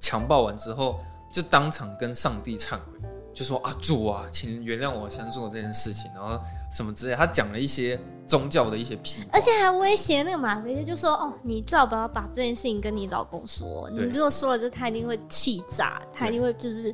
[0.00, 1.00] 强暴完之后，
[1.32, 6.40] 就当场跟上帝忏悔，就说：“啊，主啊，请原谅我先做这件事情。”然后。
[6.74, 16.90] 什么之类，他讲了一些宗教的一些屁话，而且还威胁那个玛格丽特，就说：“哦，你最好不要把这件事情跟你老公说，你如果说了，就他一定会气炸，他一定会就是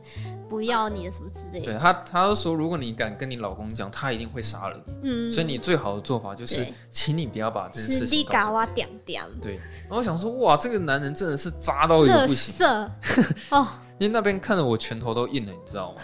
[0.48, 9.22] 不要你的什么之类的。”对他，他就说：“如果你敢跟你老公讲，他一定会杀了你。”嗯，所以你最好的做法就是，对请你不要把这件事情告诉点点。
[9.40, 12.66] 对，然后我想说，哇，这个男人真的是渣到一个不行
[13.50, 13.64] 哦，
[14.00, 16.02] 因为那边看得我拳头都硬了，你知道吗？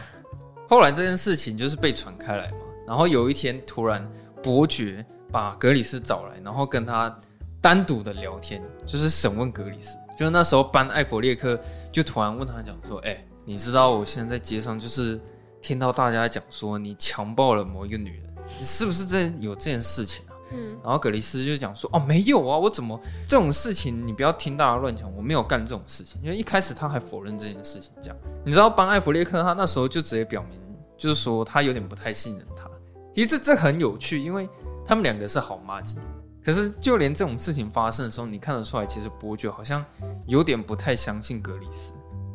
[0.68, 2.58] 后来这件事情就是被传开来嘛。
[2.86, 4.06] 然后有一天，突然
[4.42, 7.18] 伯爵把格里斯找来，然后跟他
[7.60, 9.96] 单独的聊天，就是审问格里斯。
[10.18, 11.58] 就是那时候，班艾弗列克
[11.90, 15.20] 就突然问他讲说：“哎，你知道我现在在街上就是
[15.60, 24.06] 听到大家讲说你强暴了某一个女人，你是不是真有这件事情啊？”嗯，然后格里斯就讲说：“哦，没有啊，我怎么这种事情？
[24.06, 26.20] 你不要听大家乱讲，我没有干这种事情。
[26.22, 30.60] 因为一开始他还否认这件事情，这样你知道，帮艾弗列克他那时候就直接表明，
[30.96, 32.68] 就是说他有点不太信任他。
[33.12, 34.48] 其实这这很有趣，因为
[34.84, 35.98] 他们两个是好麻吉，
[36.44, 39.84] 可是就连这种事情发生的时候，你看得出来，其实伯爵好像
[40.26, 41.92] 有点不太相信格里斯。”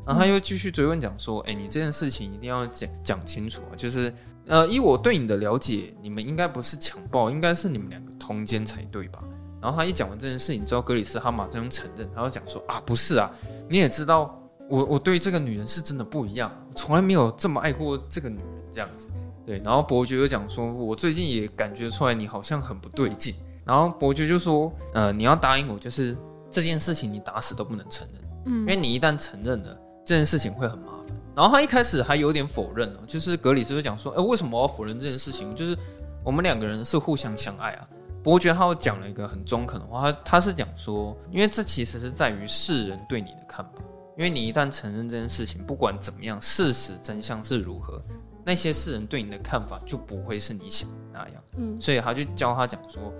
[0.07, 3.77] 然后他又继续追问讲说：“哎，你这件事情一定要讲讲清楚啊！
[3.77, 4.11] 就是，
[4.49, 9.23] 呃，以我对你的了解，你们应该不是强暴，应该是你们两个通奸才对吧？”
[9.61, 13.31] 然后他一讲完这件事情之后，格里斯他马上承认，他就讲说：“啊，不是啊，
[13.69, 14.37] 你也知道，
[14.67, 19.11] 我我对这个女人是真的不一样，我从来没有这么爱过这个女人这样子。”
[19.45, 23.35] 对，然后伯爵又讲说：“我最近也感觉出来你好像很不对劲。”
[23.65, 26.17] 然后伯爵就说：“呃，你要答应我，就是
[26.49, 30.98] 这件事情你打死都不能承认，嗯，因为你一旦承认了。”这件事情会很麻烦，
[31.39, 35.55] 然后他一开始还有点否认哦，就是格里斯就讲说，哎，为什么我要否认这件事情？
[35.55, 35.73] 就是
[36.21, 37.87] 我们两个人是互相相爱啊。
[38.21, 43.81] 伯爵他又讲了一个很中肯的话，他他是讲说，因为这其实是在于世人对你的看法，
[44.17, 48.03] 因为你一旦承认这件事情，不管怎么样，事实真相是如何，
[48.43, 51.43] 那些世人对你的看法就不会是你想的那样。
[51.55, 53.13] 嗯，所以他就教他讲说，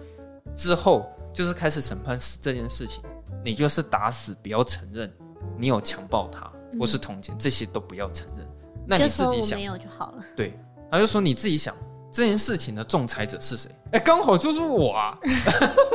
[0.54, 3.02] 之后就是开始审判这件事情，
[3.46, 5.10] 你就是打死不要承认
[5.58, 6.52] 你有强暴他。
[6.78, 8.46] 或是同情，这些都不要承认。
[8.86, 10.24] 那你自己想，没有就好了。
[10.36, 10.60] 对，
[10.92, 11.76] 他就说你自己想，
[12.12, 13.70] 这件事情的仲裁者是谁？
[13.92, 15.18] 哎，刚好就是我啊！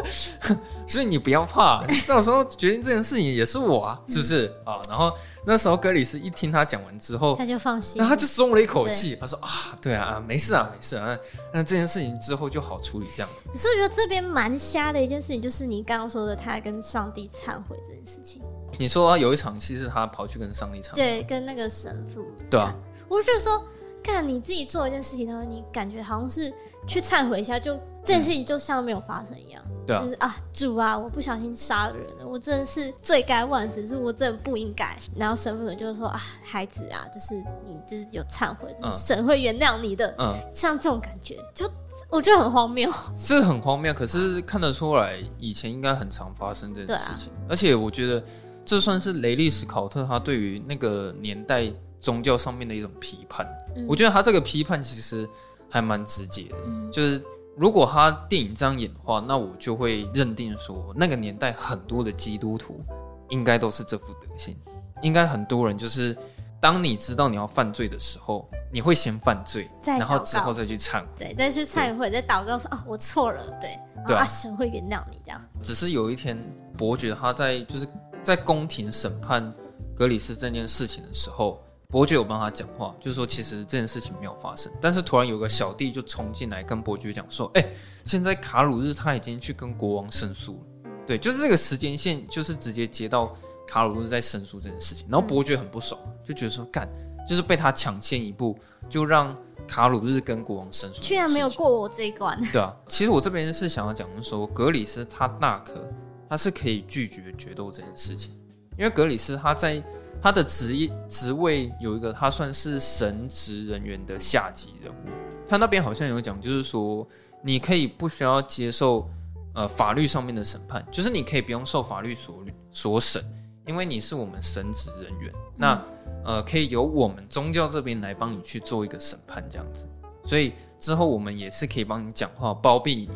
[0.87, 4.81] 所以你不要怕，到时候决定这件事情也是我啊，是不是啊？
[4.89, 5.13] 然后
[5.47, 9.17] 那时候格里斯一听他讲完之后，他就放心，然后他就松了一口气。
[9.21, 9.49] 他说啊，
[9.81, 11.17] 对啊，没事啊，没事啊。
[11.53, 13.47] 那这件事情之后就好处理，这样子。
[13.53, 18.43] 你是不是觉得这边蛮瞎的一件事情，就是你刚刚说的，他跟上帝忏悔这件事情？
[18.79, 22.25] 你说有一场戏是他跑去跟上帝唱，对，跟那个神父。
[22.51, 22.75] 对啊，
[23.09, 23.63] 我就觉得说，
[24.03, 26.53] 看你自己做一件事情的话，你感觉好像是
[26.87, 29.63] 去忏悔一下，就这件事情就像没有发生一样。
[29.87, 34.97] 对、啊、就是啊，主啊，我不小心杀了人了，我真的是罪该万死，是我真的不应该。
[35.15, 37.35] 然后神父呢就是说啊，孩子啊，就是
[37.67, 40.15] 你就是有忏悔，就是、神会原谅你的。
[40.19, 41.71] 嗯，像这种感觉，就
[42.09, 43.93] 我觉得很荒谬，是很荒谬。
[43.93, 48.23] 可是看得出来，以前应该很常发生这件事情，啊、而且我觉得。
[48.65, 53.47] 这算是雷利史考特他对于那个年代宗教上面的一种批判。
[53.77, 55.29] 嗯、我觉得他这个批判其实
[55.71, 57.23] 还蛮直接的，嗯、就是
[57.57, 62.81] 如果他电影这样演的话，那我就会认定说，那个年代很多的基督徒
[63.29, 64.57] 应该都是这副德行。
[65.03, 66.17] 应该很多人就是，
[66.61, 75.41] 当你知道你要犯罪的时候，你会先犯罪，然后之后再去忏悔，对，再去忏悔，再祷告说哦，我错了，对，对啊，神会原谅你这样。
[75.63, 76.39] 只是有一天，
[76.79, 77.87] 伯爵他在就是。
[78.25, 79.55] 在宫廷审判
[79.95, 84.73] 格里斯这件事情的时候，伯爵有帮他讲话，就是说其实这件事情没有发生。
[84.81, 87.65] 但是突然有个小弟就冲进来跟伯爵讲说：“哎，
[88.05, 93.37] 现在卡鲁日他已经去跟国王申诉了。”对，就是这个时间线，就是直接接到
[93.69, 95.07] 卡鲁日在申诉这件事情。
[95.09, 96.89] 然后伯爵很不爽，就觉得说干，
[97.29, 98.59] 就是被他抢先一步，
[98.89, 99.37] 就让
[99.69, 102.41] 卡鲁日跟国王申诉，居然没有过我这一关。
[102.51, 105.87] 对啊，其实我这边是想要讲的说，格里斯他大可。
[106.35, 108.37] 他是可以拒绝决斗这件事情，
[108.77, 109.81] 因为格里斯他在
[110.21, 115.09] 他的职业职位有一个，他算是神职人员的下级人物。
[115.49, 117.07] 他那边好像有讲，就是说
[117.41, 119.09] 你可以不需要接受
[119.55, 123.25] 呃法律上面的审判，就是你可以不用受法律所所审，
[123.65, 125.33] 因为你是我们神职人员。
[125.57, 125.81] 那
[126.25, 129.89] 呃可以由我们宗教这边来帮你去做一个审判这样子，
[130.25, 133.09] 所以之后我们也是可以帮你讲话包庇你。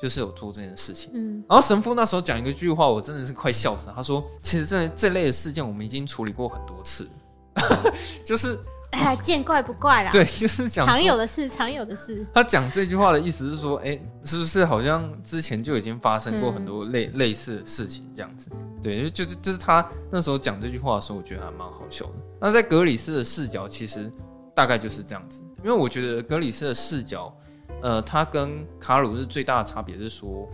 [0.00, 3.92] 就是有做这件事情，嗯，然后神父那时候讲一个句话，我真的是快笑死了。
[3.94, 7.06] 他说：“其实这这类的事件，我们已经处理过很多次，
[8.24, 8.58] 就是
[8.92, 10.10] 哎，见怪不怪啦。
[10.12, 12.26] ”对，就是讲常有的事，常有的事。
[12.32, 18.50] 他讲这句话的意思是说，哎，是不是好像之前就已经发生过很多类、嗯、类似的事情这样子？
[18.82, 22.12] 对，就是就是他那时候讲这句话的时候，我觉得还蛮好笑的。
[22.40, 24.10] 那在格里斯的视角，其实
[24.54, 27.30] 大概就是这样子，因为我觉得格里斯的视角。
[27.82, 30.48] 呃，他跟卡鲁是最大的差别是说，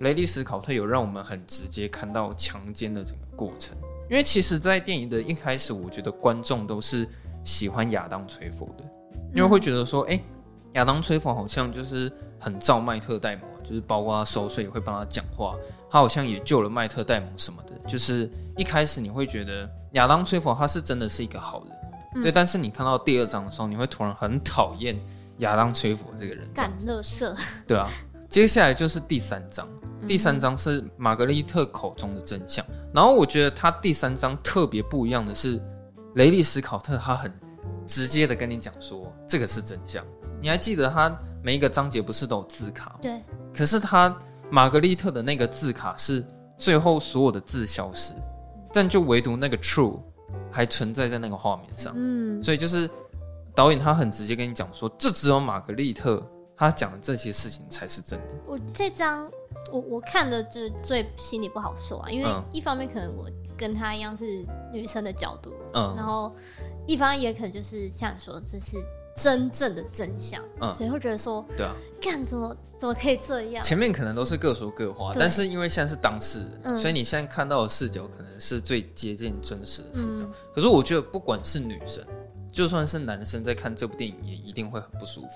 [0.00, 3.76] 雷利斯考特有让我们很直接看到强奸的整个过程。
[4.08, 7.08] 因为其实，在电影的一开始，我觉得观众都是
[7.44, 8.84] 喜欢亚当崔佛的，
[9.32, 10.24] 因为会觉得说，哎、欸，
[10.72, 15.54] 亚当崔佛好像就是很照麦特戴蒙，就是包括他收税也会帮他讲话，
[15.88, 17.78] 他好像也救了麦特戴蒙什么的。
[17.86, 21.76] 就是一开始你会觉得亚当崔佛他是真的是一个好人，
[22.16, 22.32] 嗯、对。
[22.32, 24.98] 但是你看到第二章的时候，你会突然很讨厌。
[25.40, 27.36] 亚当·崔佛这个人干乐色，
[27.66, 27.90] 对啊。
[28.28, 29.68] 接下来就是第三章，
[30.06, 32.64] 第三章是玛格丽特口中的真相。
[32.94, 35.60] 然后我觉得他第三章特别不一样的是，
[36.14, 37.32] 雷利·史考特他很
[37.86, 40.04] 直接的跟你讲说这个是真相。
[40.40, 41.12] 你还记得他
[41.42, 42.96] 每一个章节不是都有字卡？
[43.02, 43.20] 对。
[43.52, 44.16] 可是他
[44.48, 46.24] 玛格丽特的那个字卡是
[46.56, 48.14] 最后所有的字消失，
[48.72, 50.00] 但就唯独那个 true
[50.52, 51.92] 还存在在那个画面上。
[51.96, 52.40] 嗯。
[52.40, 52.88] 所以就是
[53.60, 58.34] 导演他很直接跟你讲说，这只有玛格丽特他讲的这些事情才是真的。
[58.46, 59.30] 我这张
[59.70, 63.28] 我我看的就最心里不好受啊，因为一方面可能我。
[63.58, 64.42] 跟他一样是
[64.72, 66.34] 女生的角度，嗯，然后
[66.86, 68.78] 一方也可能就是像你说，这是
[69.14, 73.62] 真正的真相，嗯，所以会觉得说，对啊，干怎么怎么可以这样？
[73.62, 80.24] 前面可能都是各说各话，但是因为现在是当事人，嗯，所以你现在看到的视角可能是最接近真实的视角。
[80.24, 82.02] 嗯，可是我觉得，不管是女生，
[82.52, 85.28] 就算是男生在看这部电影，也一定会很不舒服，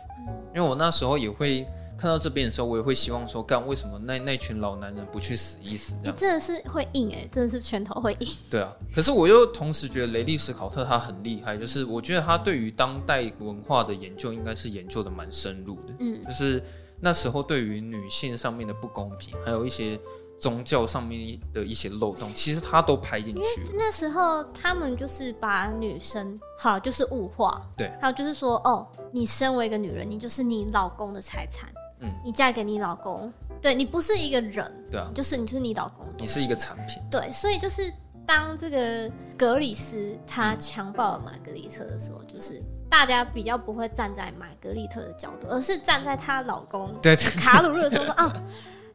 [0.54, 1.66] 因为我那时候也会。
[1.96, 5.94] 看到这边的时候，我也会希望说，干为什么那那群老男人不去死一死？
[6.02, 8.28] 这样真的是会硬哎、欸，真的是拳头会硬。
[8.50, 15.94] 对啊，可是我又同时觉得雷利·史考特他很厉害，就是我觉得他对于当代文化的研究应该是研究的蛮深入的。
[16.00, 16.60] 嗯，就是
[17.00, 19.96] 那时候对于女性上面的不公平，还有一些
[20.45, 23.42] 宗教上面的一些漏洞，其实他都拍进去。
[23.72, 31.70] 那时候他们就是把女生好就是物化，对，还有就是说哦，你身为一个女人，你就是你老公的财产。
[32.01, 33.32] 嗯，你嫁给你老公，
[33.62, 37.90] 对，你不是一个人，对啊，就是你就是你老公，你是一个产品，对，所以就是
[38.26, 48.42] 当这个格里斯他强暴了玛格丽特的时候，就是大家比较不会站在玛格丽特的角度，而是站在她老公对卡鲁日的时候说啊。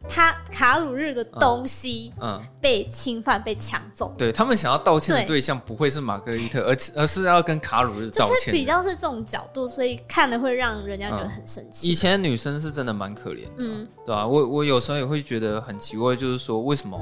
[0.08, 4.14] 他卡鲁日的东西，嗯，被侵犯、嗯、被抢走。
[4.18, 8.36] 对，他们想要道歉的对象不会是玛格丽特，而而是要跟卡鲁日道歉。
[8.36, 11.89] 就是比较是这种角度，所以看的会让人家觉得很生气。
[11.89, 14.28] 以前女生是真的蛮可怜的，嗯，对吧、啊？
[14.28, 16.97] 我我有时候也会觉得很奇怪，就是说为什么，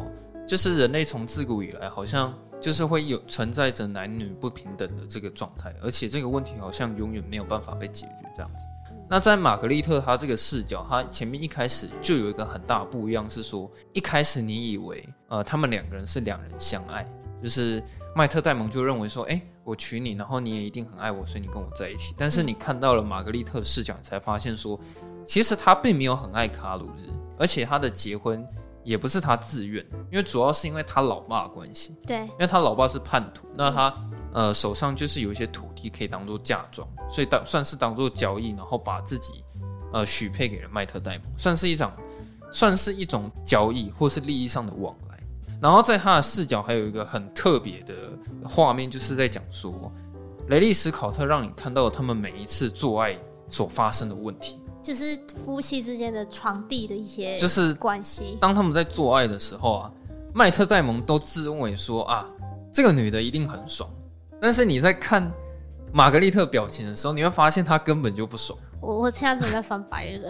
[0.48, 8.64] 就是人类从自古以来好像就是会有存在着男女不平等的这个状态，而且这个问题好像永远没有办法被解决，这样子。
[9.10, 17.08] 那在玛格丽特她这个视角，她前面一开始就有一个很大的不一样，是说一开始你以为呃他们两个人是两人相爱，
[17.42, 17.82] 就是
[18.16, 22.14] 麦特戴蒙就认为说，哎，我娶你，然后你也一定很爱我，所以你跟我在一起。
[22.18, 24.78] 但是你看到了玛格丽特的视角，你才发现说，
[25.26, 28.46] 其实他并没有很爱卡鲁日，而且他的结婚
[28.84, 31.96] 也不是他自愿，因为主要是因为他老爸的关系。
[32.06, 33.94] 对，因为他老爸是叛徒，那他。
[34.38, 39.44] 呃，手上就是有一些土地可以当做嫁妆，所以当算是当做交易，然后把自己
[39.92, 41.92] 呃许配给了麦特戴蒙，算是一场，
[42.52, 45.20] 算是一种交易或是利益上的往来。
[45.60, 47.96] 然后在他的视角还有一个很特别的
[48.44, 49.92] 画面，就是在讲说
[50.50, 53.18] 雷利斯考特让你看到他们每一次做爱
[53.50, 58.38] 所发生的问题，就是夫妻之间的床地的一些就是关系。
[58.40, 59.92] 当他们在做爱的时候啊，
[60.32, 62.30] 麦特戴蒙都自认为说啊，
[62.72, 63.90] 这个女的一定很爽。
[64.42, 65.32] 但是你在看
[65.92, 68.58] 玛格丽特表情的时候，你会发现她根本就不爽。
[68.80, 70.22] 我我现在正在翻白眼。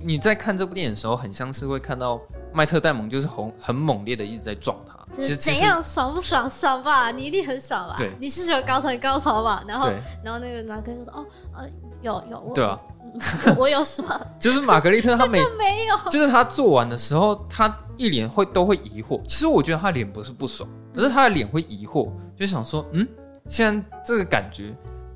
[0.00, 2.20] 你在看这部电影的时候，很像是会看到
[2.52, 4.94] 麦特戴蒙就是很很猛烈的一直在撞他。
[5.12, 6.48] 其实怎样爽不爽？
[6.48, 7.94] 爽吧，你一定很爽吧？
[7.98, 9.64] 对，你是有高潮高潮吧？
[9.66, 9.90] 然后
[10.22, 11.68] 然后那个玛格丽特说：“哦，呃，
[12.02, 12.78] 有有。”对啊，
[13.58, 14.08] 我有爽。
[14.38, 19.20] 就是玛格丽特 她没没有，就是她做完的时候，她一脸会都会疑惑。
[19.24, 23.06] 其实我觉得她脸不是不爽，可是她的脸会疑惑，就想说：“嗯。”
[23.48, 24.74] 现在这个感觉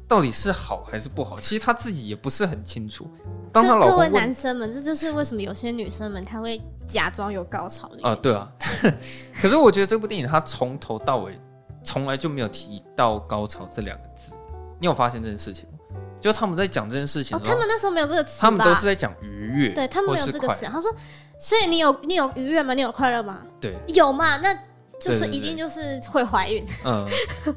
[0.09, 1.39] 到底是好还是不好？
[1.39, 3.09] 其实他自己也不是很清楚。
[3.53, 8.17] 当她老公问，各位男生们，这就是为什么有些女生们她会假装有高潮的啊、呃？
[8.17, 8.51] 对啊。
[9.41, 11.39] 可是我觉得这部电影它从头到尾
[11.83, 14.31] 从来就没有提到高潮这两个字。
[14.79, 15.79] 你有发现这件事情吗？
[16.21, 20.65] 就他们在讲这件事情他们那时候没有这个词，他们都是在讲愉悦，对他们没有这个词。
[20.67, 20.95] 他说
[21.39, 22.75] ：“所以你有你有愉悦吗？
[22.75, 23.41] 你有快乐吗？
[23.61, 24.37] 对，有吗？
[24.39, 24.57] 那。”
[25.01, 27.09] 就是一定就是会怀孕，嗯，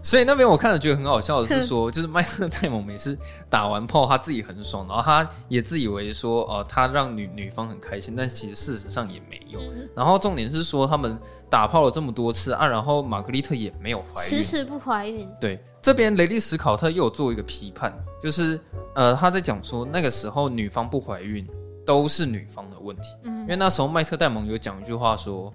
[0.02, 3.18] 所以那边我看了觉得很好笑的是 说，就是麦特戴蒙每次
[3.50, 9.60] 打完炮，他自己很爽，然后他也自以为说，哦、呃，他让女女方很开心，但其实事实上也没有。
[9.94, 11.20] 然后重点是说，他们
[11.50, 15.30] 打炮了这么多次啊，然后玛格丽特也没有怀孕，迟迟不怀孕。
[15.42, 18.58] 对，这边雷利斯考特又有做一个批判，就是
[18.96, 21.46] 呃，他在讲说那个时候女方不怀孕
[21.86, 25.54] 都是女方的问题，嗯，因为那时候麦特戴蒙有讲一句话说。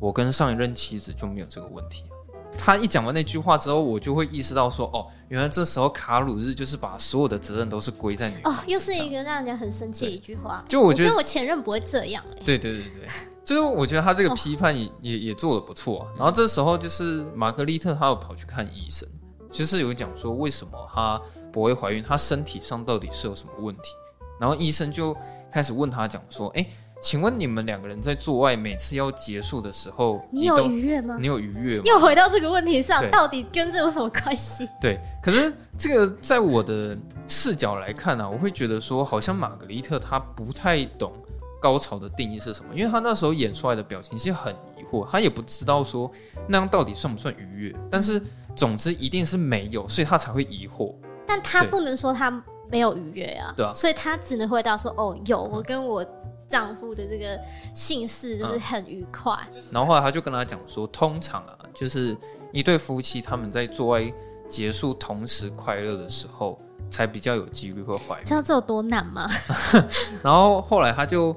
[0.00, 2.06] 我跟上一任妻子就没有这个问题。
[2.58, 8.52] 他一讲完那句话之后，我就会意识到说，哦，原来这时候卡鲁日就是把所有的责任都是归在女方。
[8.52, 10.64] 哦，又是一个让人家很生气的一句话。
[10.68, 12.24] 就我觉得，我前任不会这样。
[12.44, 13.08] 对对对对，
[13.44, 16.00] 就是我觉得他这个批判也、哦、也也做的不错。
[16.00, 19.08] 啊然后这时候就是玛格丽特，她又跑去看医生，
[19.52, 21.22] 就是有讲说为什么她
[21.52, 23.94] 不会怀孕，她身体上到底是有什么问题。
[24.40, 25.16] 然后医生就
[25.52, 26.66] 开始问他讲说，哎。
[27.00, 31.16] 请问你们两个人在做爱，每次要结束的时候，你有愉悦吗？
[31.18, 31.82] 你有愉悦吗？
[31.86, 34.68] 又回到这个问题上，到底跟这有什么关系？
[34.80, 36.96] 对，可是这个在我的
[37.26, 41.10] 视角来看呢、啊，我会觉得说，好像玛格丽特她不太懂
[41.58, 46.10] 高潮的定义是什么，因为她那时候演出来的表情其实很疑惑，她也不知道说
[46.46, 47.74] 那样到底算不算愉悦。
[47.90, 48.20] 但是
[48.54, 50.94] 总之一定是没有，所以她才会疑惑。
[51.26, 52.30] 但她不能说她
[52.70, 56.04] 没有愉悦啊，对啊，所以她只能回答说：“哦，有，我跟我
[56.50, 57.40] 丈夫的这个
[57.72, 59.32] 姓氏就是很愉快。
[59.54, 62.14] 嗯”然后后来他就跟他讲说：“通常啊，就是
[62.52, 64.12] 一对夫妻他们在做爱
[64.48, 69.24] 结束同时快乐的时候。”才比较有几率会怀孕，知道这有多难吗？
[70.24, 71.32] 然后后来他就，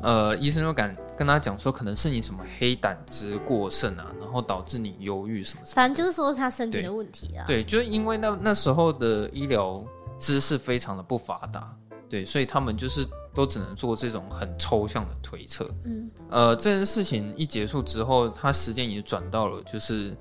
[0.00, 5.74] 呃，医生就敢跟他讲说，可能是你什么黑胆汁过剩啊，然后导致你忧郁什么什么。
[5.74, 7.44] 反正就是说他身体的问题啊。
[7.46, 9.84] 对，对就是因为那那时候的医疗
[10.18, 11.70] 知识非常的不发达，
[12.08, 15.68] 对，所以他们就是都只能做这种很抽象的推测。
[15.84, 20.16] 嗯，呃，这件事情一结束之后，他时间也转到了就是。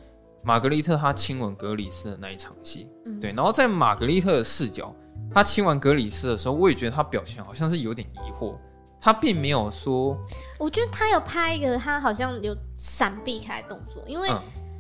[0.47, 4.95] 玛格丽特她亲吻格里斯的那一场戏，嗯，对，然后在玛格丽特的视角，
[5.33, 8.55] 她亲吻格里斯的时候，我也觉得她表情好像是有点疑惑，
[9.01, 10.17] 他并没有说，
[10.59, 14.29] 我觉得他有拍一个他好像有闪避开的动作，因为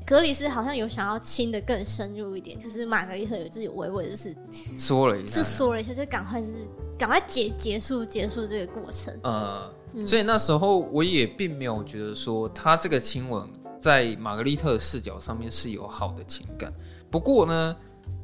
[0.05, 4.35] 格里斯好像有想要亲的更深入一点，可是玛格丽特有自己微微的是
[4.77, 6.53] 说了一下，是说了一下，就赶快是
[6.97, 13.49] 赶快结结束结束这个过程，呃，嗯，所以那时候我也并没有觉得说他这个亲吻。
[13.77, 16.73] 在玛格丽特的视角上面是有好的情感，
[17.11, 17.75] 不过呢，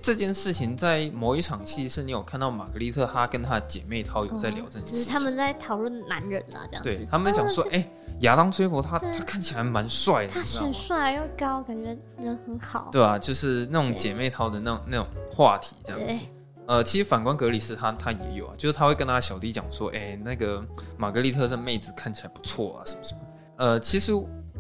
[0.02, 6.90] 这件事情在某一场戏是你有看到玛格丽特她跟她的姐妹淘有在聊这件事情，就是他们在讨论男人啊，这样子。
[6.90, 7.86] 对，他们讲说，哎、哦，
[8.22, 12.90] 亚当崔佛他他看起来蛮帅的，他很帅又高，感觉人很好。
[12.92, 16.26] 对啊，就是那种姐妹淘的那种那种话题这样子。
[16.68, 20.66] 呃，其实反观格里斯他他也有啊，就是他会跟他小弟讲说，哎，那个
[20.98, 23.22] 玛格丽特这妹子看起来不错啊，什么什么。
[23.58, 24.14] 呃，其实。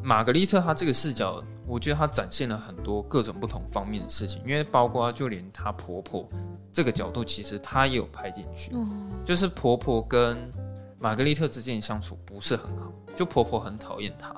[0.03, 6.27] 玛格丽特她这个视角，我觉得她展现了很多各种不同方面的事情，因为包括就连她婆婆
[6.73, 8.71] 这个角度，其实她也有拍进去。
[8.73, 10.51] 嗯，就是婆婆跟
[10.97, 14.33] 玛格丽特之间的相处不是很好，就婆婆很讨厌她，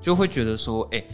[0.00, 1.08] 就会觉得说，哎、欸，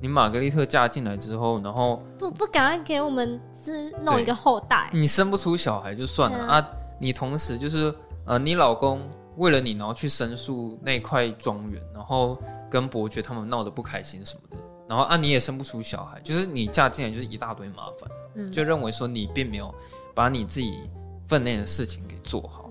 [0.00, 7.94] 你玛格丽特嫁进来之后，然后不不赶快给我们是弄一个后代，你生不出小孩就算了啊，啊，你同时就是
[8.26, 9.00] 呃，你老公。
[9.38, 12.36] 为了你，然后去申诉那块庄园，然后
[12.68, 19.74] 跟伯爵他们闹得不开心什么的，然后啊你也生不出小孩，就是你嫁进来就是一大堆麻烦，嗯，就认为说你并没有
[20.14, 20.78] 把你自己
[21.26, 22.61] 分内的事情给做好。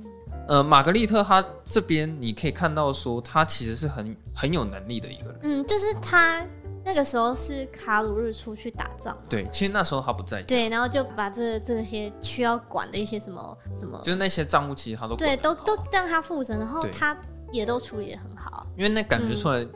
[0.47, 6.45] 呃，玛格丽特她这边你可以看到说，她其实是很很有能力的一个人，嗯，就是她。
[6.83, 17.15] 那个时候是卡鲁日出去打仗，对，其实那时候她不在，对，然后就把这这些需要管的一些什么什么，就是那些账务，其实她都对，都都让她负责，然后她
[17.51, 19.71] 也都处理的很好，因为那感觉出来，嗯、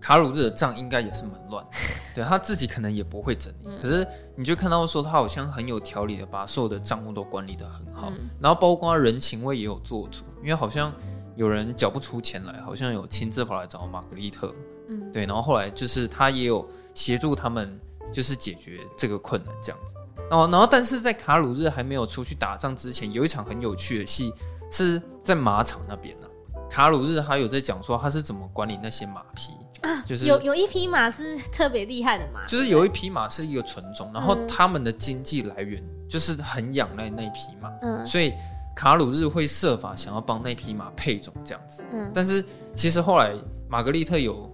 [0.00, 1.64] 卡鲁日的账应该也是蛮乱，
[2.14, 10.92] 对，他自己可能也不会整理，嗯、可是你就看到说他好像很有条理的把所有的账目都管理的很好，嗯、然后包括人情味也有做足，因为好像
[11.34, 14.54] 有人缴不出钱来，好像有亲自跑来找玛格丽特。
[14.88, 17.76] 嗯，对，然后后来就是他也有协助他们，
[18.12, 19.96] 就是解决这个困难这样子。
[20.30, 24.32] 哦，然后，但是在卡鲁日还没有出去打仗之前，有一场很有趣的戏
[24.70, 26.70] 是在马场那边呢、啊。
[26.70, 29.65] 卡鲁日他有在讲说他是怎么管理那些马匹啊，
[30.04, 38.32] 就是有有一匹马是特别厉害的马，就是有一匹马是一个纯种，然后他们的经济来源就是很仰赖那匹马，嗯，所以
[38.74, 43.34] 卡鲁日会设法想要帮那匹马配种这样子，嗯，但是其实后来
[43.68, 44.52] 玛格丽特有。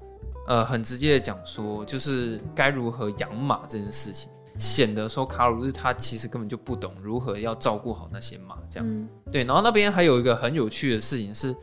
[0.49, 4.29] 呃，很直接的讲说，就是该如何养马这件事情，
[4.59, 9.45] 显得说卡鲁日他其实根本就不懂如何要照顾好那些马，这样、嗯、对。
[9.45, 11.55] 然后那边还有一个很有趣的事情是，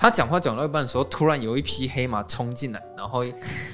[0.00, 3.22] 他讲话讲到一半的时候，突然有一匹黑马冲进来，然后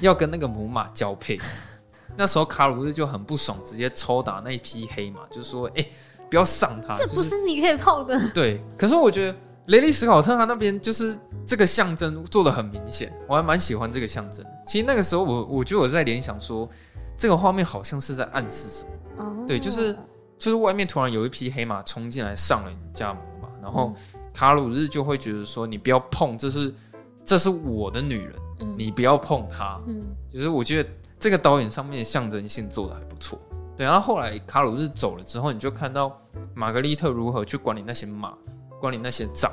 [0.01, 1.39] 要跟那个母马交配。
[2.17, 5.91] 那时候卡鲁日就很不爽，直接抽打那一匹黑马，就是说，哎、欸，
[6.29, 8.19] 不要上他，这不是你可以泡的。
[8.19, 9.37] 就是、对，可是我觉得。
[9.67, 14.41] 雷利·史考特他那边就是这个象征做的很明显，我还蛮喜欢这个象征。
[14.65, 16.69] 其实那个时候我我觉得我在联想说，
[17.17, 18.91] 这个画面好像是在暗示什么。
[19.17, 19.93] 哦，对，就是
[20.37, 23.93] 就是外面突然有一匹黑马冲进来上了你家母马，然后
[24.37, 26.71] 卡鲁日就会觉得说你不要碰，这是
[27.25, 28.35] 这是我的女人，
[28.77, 29.81] 你不要碰她。
[29.87, 33.39] 嗯，其实我觉得这个导演上面的象征性做的还不错。
[33.75, 36.15] 对，然后后来卡鲁日走了之后，你就看到
[36.53, 38.31] 玛格丽特如何去管理那些马。
[38.79, 39.51] 管理那些账，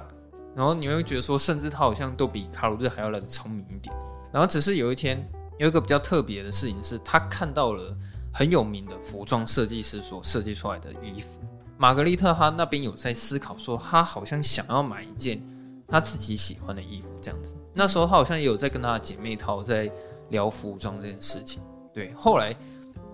[0.55, 3.97] 然后你会觉得说，甚至他好像都比卡鲁日还要来的聪明一点。
[4.30, 5.26] 然后只是有一天，
[5.59, 7.97] 有一个比较特别的事情是，他看到了
[8.30, 11.41] 很有名的服装设计师所设计出来的衣服。
[11.77, 15.41] 玛格丽特她那边有在思考说，她好像想要买一件
[15.89, 17.57] 她自己喜欢的衣服这样子。
[17.72, 19.91] 那时候她好像也有在跟她的姐妹淘在
[20.31, 21.62] 聊服装这件事情。
[21.93, 22.55] 对，后来，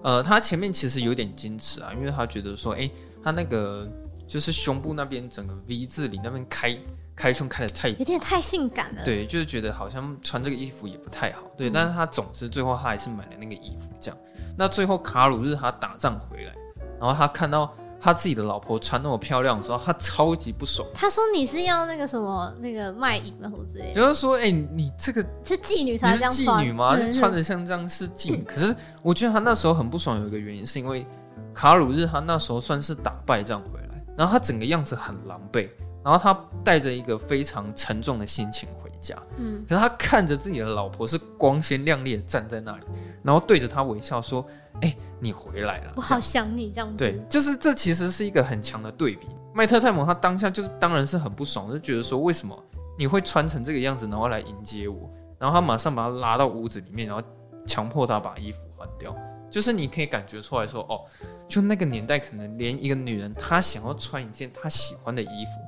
[0.03, 2.91] 呃，她前面其实有点矜持啊，因为她觉得说，诶，
[3.23, 3.89] 她那个。
[4.31, 6.79] 就是胸部那边整个 V 字领那边开
[7.17, 9.03] 开胸开的太有点太性感了。
[9.03, 11.41] 对，就是觉得好像穿这个衣服也不太好。
[11.57, 14.17] 对，但是他总之最后他还是买了那个衣服，这样。
[14.57, 16.55] 那最后卡鲁日他打仗回来，
[17.01, 17.75] 然后他看到。
[18.01, 20.89] 他自己的老婆穿那么漂亮的时候，他超级不爽。
[20.95, 26.99] 他说：“你是要那个什么那个卖淫的，或之类。”就是说：“哎、欸，你这个是妓女才这样穿妓女吗？
[26.99, 31.07] 就穿的像这样是妓女。”可是我觉得他那时候很不爽，有一个原因是因为
[31.55, 35.69] 卡鲁日他那时候算是打败仗回来，然后他整个样子很狼狈，
[36.03, 39.17] 然后他带着一个非常沉重的心情回家。
[39.37, 42.85] 嗯，可是他看着自己的老婆是光鲜亮丽的站在那里，
[43.23, 44.47] 然后对着他微笑说
[44.83, 46.97] ：“哎、欸。”你回来了，我好想你这样子。
[46.97, 49.27] 对，就是这其实是一个很强的对比。
[49.53, 52.59] 麦特泰蒙他当下就是当然是很不爽，就觉得说，为什么
[52.99, 55.11] 你会穿成这个样子，然后来迎接我？
[55.39, 57.23] 然后他马上把他拉到屋子里面，然后
[57.67, 59.15] 强迫他把衣服换掉。
[59.51, 61.05] 就是你可以感觉出来说，哦，
[61.47, 65.61] 就那个年代，可能连一个女人她想要穿一件她喜欢的衣服。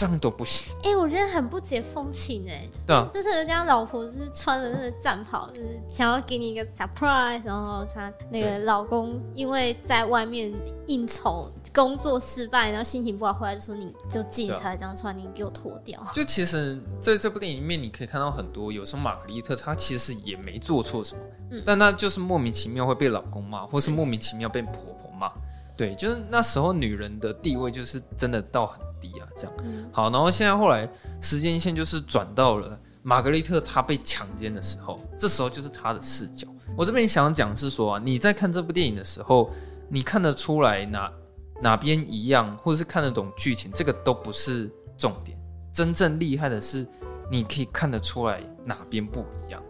[0.00, 0.72] 这样都不行。
[0.82, 2.66] 哎、欸，我觉得很不解风情哎。
[2.86, 10.50] 对啊，就是人家老婆是穿的那个战袍，就是想要给你一个 surprise，然后他那个老公因为在外面
[10.86, 16.02] 应酬工作失败，然后心情不好回来就说，你就禁止他这样穿，你给我脱掉。
[16.14, 21.20] 就其实在这部电影里面，你可以看到很多，有时候玛格丽特她其实也没做错什么，
[21.50, 25.30] 嗯，但她就是莫名其妙会被老公骂，或是莫名其妙被婆婆骂。
[25.76, 28.80] 对，就是那时候女人的地位就是真的到很。
[29.00, 29.52] 低啊，这样
[29.92, 30.88] 好，然后现在后来
[31.20, 36.46] 时间线就是转到了玛格丽特她被强奸的时候，这时候就是她的视角。
[36.76, 39.50] 我这边想讲是说啊，你在看这部电影的时候，
[39.88, 41.12] 你看得出来哪
[41.60, 45.36] 哪边一样，或者是看得懂剧情，这个都不是重点。
[45.72, 46.86] 真正厉害的是，
[47.30, 49.62] 你可以看得出来哪边不一样。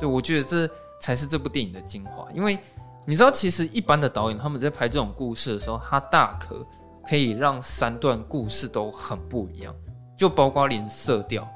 [0.00, 0.70] 对，我觉得这
[1.00, 2.26] 才是这部电影的精华。
[2.32, 2.58] 因为
[3.06, 6.66] 你知道，其实一般的导演他们在拍这种故事的时候，他大可。
[7.08, 9.74] 可以让三段故事都很不一样，
[10.14, 11.48] 就包括连色调，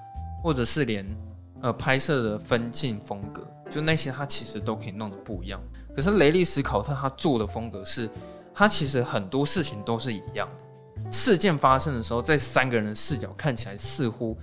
[0.43, 1.07] 或者是连
[1.61, 5.61] 呃拍摄的分镜风格，就那些他其实都可以弄得不一样。
[5.95, 8.09] 可是雷利史考特他做的风格是，
[8.55, 11.11] 他其实很多事情都是一样的。
[11.11, 14.35] 事件发生的时候，在三个人的视角看起来似乎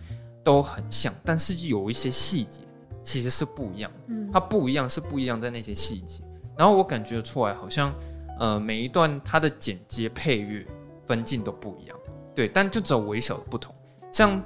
[0.44, 2.60] 都很像，但是有一些细节
[3.02, 3.98] 其实是不一样的。
[4.10, 6.22] 嗯，它不一样是不一样在那些细节。
[6.56, 7.92] 然后我感觉出来，好像
[8.38, 10.64] 呃每一段它的剪接配乐。
[11.10, 11.98] 分镜都不一样，
[12.36, 13.74] 对，但就只有微小的不同。
[14.12, 14.40] 像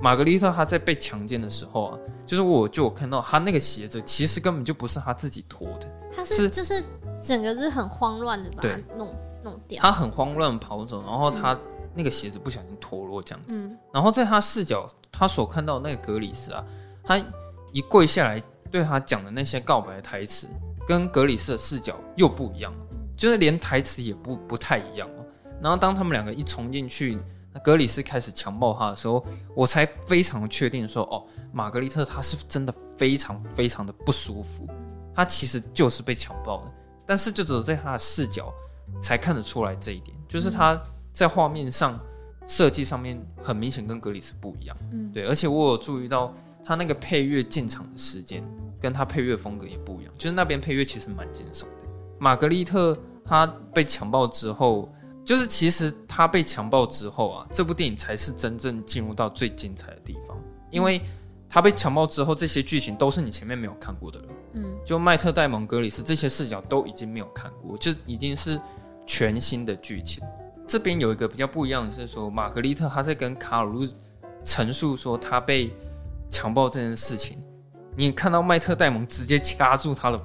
[0.00, 5.86] 玛格丽特她在被强奸的时候啊，就是我就有看到她那个鞋子其实根本就不是她自己脱的，
[6.16, 6.82] 她是，是就是
[7.22, 9.14] 整个是很慌乱的把它弄
[9.44, 9.82] 弄掉。
[9.82, 11.58] 她很慌乱跑走，然后她
[11.94, 13.54] 那个鞋子不小心脱落这样子。
[13.54, 16.64] 嗯，然后在她视角，她所看到那个格里斯啊，
[17.04, 17.22] 她
[17.72, 20.46] 一跪下来对她讲的那些告白的台词，
[20.88, 22.72] 跟格里斯的视角又不一样，
[23.18, 25.06] 就是连台词也不不太一样。
[25.60, 27.18] 然后当他们两个一冲进去，
[27.64, 34.68] 格里斯开始强暴他的时候，我才非常确定说，哦，玛格丽特她是真的非常非常的不舒服，
[35.14, 36.72] 她其实就是被强暴的，
[37.06, 38.52] 但是就只有在她的视角
[39.00, 40.78] 才看得出来这一点，就是她
[41.14, 41.98] 在画面上
[42.46, 48.44] 设计上面很明显跟格里斯不一样，嗯，对，而且我有注意到他那个配乐进场的时间
[48.78, 51.88] 跟他配乐风格也不一样，就是那边配乐其实蛮惊悚的。
[52.18, 52.94] 玛格丽特
[53.24, 54.92] 她被强暴之后。
[55.26, 61.00] 就是其实他被强暴之后啊，这部电影才是真正进入到最精彩的地方，因为
[61.48, 64.26] 他被强暴之后，这些剧情都是你前面没有看过的了。
[64.52, 68.60] 嗯，就麦特戴蒙格里斯这些视角都已经没有看过，就已经是
[69.04, 70.22] 全新的剧情。
[70.64, 73.84] 这边有一个比较不一样的是说，玛格丽特她在跟卡鲁
[74.44, 75.74] 陈述说她被
[76.30, 77.42] 强暴这件事情，
[77.96, 80.20] 你看到麦特戴蒙直接掐住她的。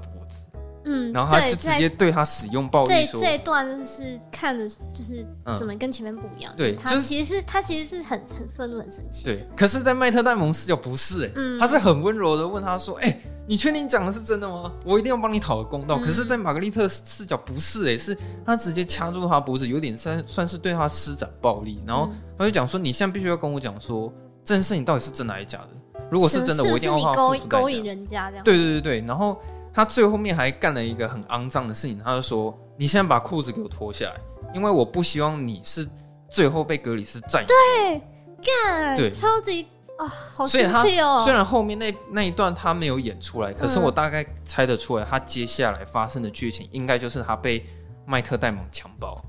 [0.84, 2.90] 嗯，然后他就直接对他使用暴力。
[2.90, 5.26] 这这一段是看的，就是
[5.58, 6.54] 怎么跟前面不一样。
[6.54, 9.24] 嗯、对，他其实是他其实是很很愤怒、很生气。
[9.26, 14.72] 对，可是，在麦特戴蒙视角不是哎、欸，嗯、他是很温柔的问他说：“哎、欸，你确定讲的是真的吗？
[14.84, 16.00] 我一定要帮你讨个公道。
[16.00, 21.80] 嗯”可是，在玛格丽特视角不是哎、欸，是他直接掐住他脖子，有点算算是对他施展暴力。
[21.86, 24.12] 然后他就讲说：“你现在必须要跟我讲说，
[24.44, 25.70] 这件事情到底是真的还是假的？
[26.10, 28.44] 如果是真的，我一定要花付出代价。”勾引人家这样。
[28.44, 29.40] 对对对对，然后。
[29.74, 34.20] 他最后面还干了一个很肮脏的事情，他就说：“你现在把裤子给我脱下来，
[34.54, 35.88] 因为我不希望你是
[36.30, 38.02] 最后被格里斯占有。”对，
[38.42, 39.68] 干，对，超级
[39.98, 41.22] 啊，好生气哦！
[41.24, 47.66] 虽然后面那那一段他没有演出来，可是我大概猜得出来，他接下来发生的剧情应该就是他被
[48.06, 49.24] 麦特戴蒙强暴。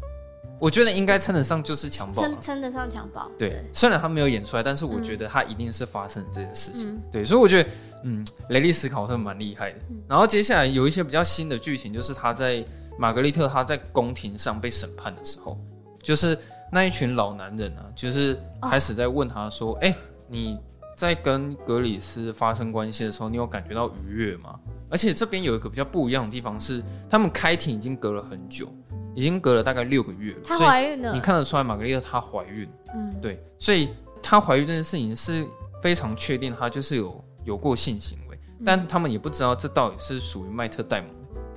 [0.58, 3.28] 我觉得应该称得上就是强暴，称称得上强暴。
[3.36, 6.94] 对，对，虽然他没有演出来，但是我觉得他一定是发生了这件事情。
[6.94, 7.68] 嗯、对，所以我觉得，
[8.04, 9.78] 嗯，雷利斯考特蛮厉害的。
[9.90, 12.64] 嗯、然后接下来有一些比较新的剧情，就是他在
[12.98, 15.58] 玛格丽特他在宫廷上被审判的时候，
[16.02, 16.38] 就是
[16.70, 19.96] 那一群老男人啊，就是开始在问他说：“哎、哦欸，
[20.28, 20.58] 你
[20.96, 24.58] 在跟格里斯发生关系的时候，你有感觉到愉悦吗？”
[24.90, 28.70] 而且这边有一个比较不一样的地方是，他们开庭已经隔了很久，
[29.14, 30.40] 已经隔了大概六个月了。
[30.44, 32.68] 她怀孕了，你看得出来玛格丽特她怀孕。
[32.94, 33.88] 嗯，对，所以
[34.22, 35.48] 她怀孕这件事情是
[35.80, 41.10] 非常确定，她就是有有过性行为，嗯、但他们也不知道这到底是属于麦特戴蒙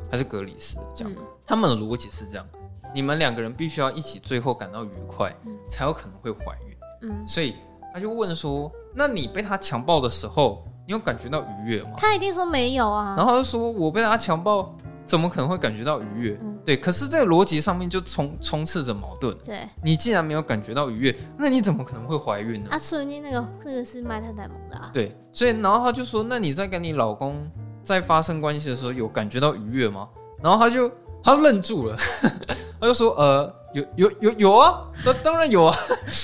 [0.09, 1.13] 还是格里斯这样。
[1.15, 2.45] 嗯、他们的逻辑是这样。
[2.93, 6.77] 你们两个人必须要一起，最后感到愉快，嗯、才有可能会怀孕。
[7.01, 7.55] 嗯，所以
[7.93, 13.13] 他就问说：“那你被他强暴的时候，你有感觉到愉悦吗？”他一定说没有啊。
[13.17, 14.73] 然后他就说：“我被他强暴，
[15.05, 16.75] 怎么可能会感觉到愉悦？”嗯，对。
[16.75, 19.35] 可是这个逻辑上面就充充斥着矛盾。
[19.43, 22.69] 对，你既然没有感觉到愉悦，那你怎么可能会怀孕呢？
[22.71, 24.89] 啊，所以那个那个是麦特戴蒙的啊。
[24.91, 27.49] 对，所以然后他就说：“那你在跟你老公
[27.83, 30.09] 在发生关系的时候，有感觉到愉悦吗？”
[30.41, 30.91] 然后他就
[31.23, 31.97] 他愣住了，
[32.81, 35.77] 他就说：“呃。”有有有有啊，那当然有啊。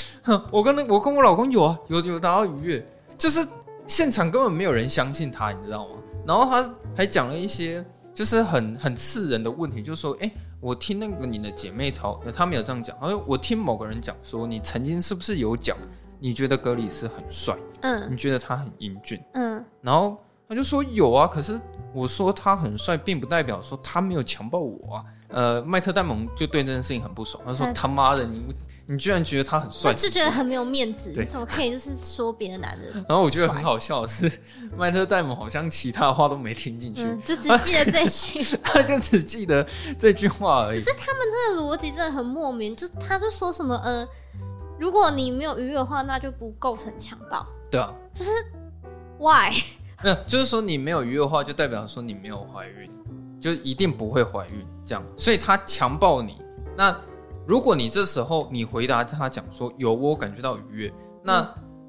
[0.49, 3.45] 我跟那我跟我老公有啊，有有达到愉悦，就是
[3.85, 5.95] 现场根本没有人相信他，你知道吗？
[6.25, 7.83] 然后他还讲了一些
[8.13, 15.77] 就是很很刺人的问题，就是说，哎、欸，我听那个你的姐妹淘，她没有这样讲，他说我听某个人讲说，你曾经是不是有讲，
[16.19, 21.59] 你觉得格里斯很帅，嗯，你觉得他很英俊，嗯，然后他就说有啊，可是
[21.93, 25.05] 我说他很帅，并不代表说他没有强暴我啊。
[25.31, 28.43] 呃，麦特戴蒙就对这件事情很不爽，他说：“他妈的，你
[28.85, 32.91] 你居然觉得他很帅，就觉得很没有面子，你怎么可以就是说别的男人？
[33.07, 34.29] ”然后我觉得很好笑的是，
[34.77, 39.65] 麦特戴蒙好像其他话都没听进去，就只记得这句， 他就只记得
[39.97, 40.81] 这句话而已。
[40.81, 44.05] 可是他们这个逻辑真的很莫名，就他就说什么呃，
[44.77, 47.45] 如果你没有愉悦的话，那就不构成强暴。
[47.69, 48.31] 对啊，就是
[49.17, 49.49] why？
[50.03, 52.91] 没有，就是说你没有愉悦的话，就代表说你没有怀孕。
[53.41, 56.39] 就一定不会怀孕，这样，所以他强暴你。
[56.77, 56.95] 那
[57.47, 61.45] 如果你这时候你回答他讲说有我感觉到愉悦，那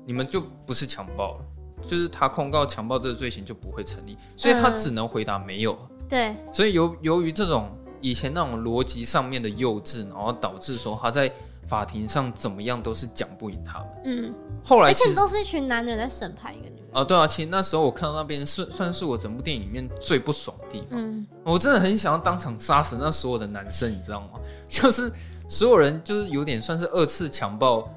[0.07, 1.45] 你们就不是强暴了，
[1.83, 5.79] 就是他控告强暴这个罪行就不会成立，所以他只能回答没有。
[6.09, 11.31] 对，所以由由于这种以前那种逻辑上面的幼稚，然后导致说他在
[11.73, 13.89] 法庭上怎么样都是讲不赢他们。
[14.05, 16.83] 嗯，后来而且都是一群男人在审判一个女。
[16.93, 21.01] 啊，对啊，其实那时候我看到那边算算是我整部电影里面最不爽的地方。
[21.01, 24.39] 嗯，我真的很想要当场杀死那所有的男生，你知道吗？
[24.69, 25.11] 就是
[25.49, 27.91] 所有人就是有点算是二次强暴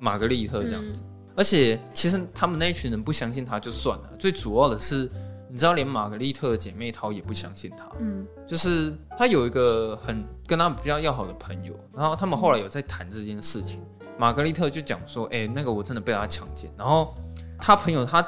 [0.00, 1.02] 玛格丽特这样子。
[1.04, 5.08] 嗯、而且其实他们那一群人不相信他就算了，最主要的是
[5.50, 7.88] 你知道，连玛格丽特的姐妹淘也不相信他。
[7.98, 13.82] 嗯，就是他有一个很跟他比较要好的朋友，然后他们后来有在谈这件事情。
[14.18, 17.14] 玛格丽特就讲说：“哎、欸，那个我真的被他强奸。”然后
[17.58, 18.26] 他朋友他。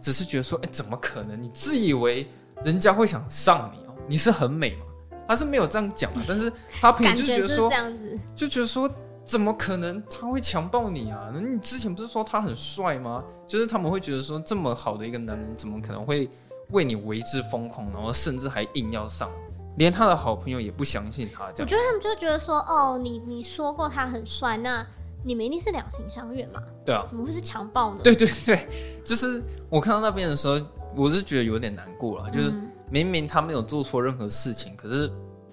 [0.00, 1.40] 只是觉得说，哎、欸，怎么可能？
[1.40, 2.26] 你自以为
[2.64, 3.94] 人家会想上你哦？
[4.08, 4.86] 你是很美吗？
[5.26, 8.88] 他是没有这样讲的，但是他朋友就觉得说，这样子就觉得说，
[9.24, 11.30] 怎么可能他会强暴你啊？
[11.34, 13.24] 那你之前不是说他很帅吗？
[13.44, 16.28] 就是他们会觉得说，这么好的一个男人，怎么可能会
[16.72, 19.30] 为你为之疯狂，然后甚至还硬要上？
[19.76, 21.64] 连他的好朋友也不相信他这样。
[21.64, 24.84] 我觉得他们就觉得说，哦，你你说过他很帅，那。
[25.24, 26.60] 你们一定是两情相悦嘛？
[26.84, 28.00] 对啊，怎么会是强暴呢？
[28.02, 28.68] 对对对，
[29.06, 30.60] 就是我看到那边的时候，
[30.96, 32.24] 我是觉得有点难过了。
[32.26, 32.52] 嗯、就是
[32.90, 35.06] 明明他没有做错任何事情，可是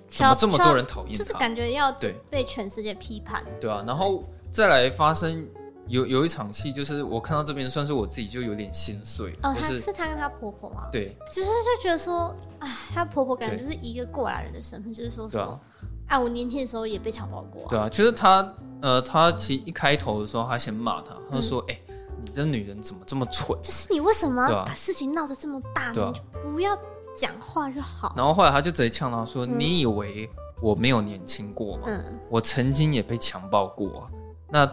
[0.07, 1.19] 怎么这么多人讨厌他？
[1.19, 3.43] 就是感觉要对被全世界批判。
[3.43, 5.47] 对，对啊，然后再来发生
[5.89, 9.37] 有有一场戏，就是我看到这边算是我自己就有点心碎。
[9.43, 10.87] 哦，就是、她是她跟她婆婆吗？
[10.91, 15.59] 对，就是就觉得说，哎，她婆婆感觉就是一个过来人的身份，就是说什么。
[16.07, 17.67] 啊，我年轻的时候也被强暴过、啊。
[17.69, 23.55] 对啊，就是她，呃，她其实一开头的时候，她先骂她，她说：“哎、嗯欸，你这女人怎么这么蠢？
[23.61, 26.05] 就是你为什么把事情闹得这么大呢？
[26.05, 26.75] 啊、你就不要
[27.15, 30.27] 讲话就好。”然后后来她就直接呛到说：“嗯、你以为
[30.61, 31.83] 我没有年轻过吗？
[31.87, 34.09] 嗯、我曾经也被强暴过、啊。
[34.51, 34.65] 那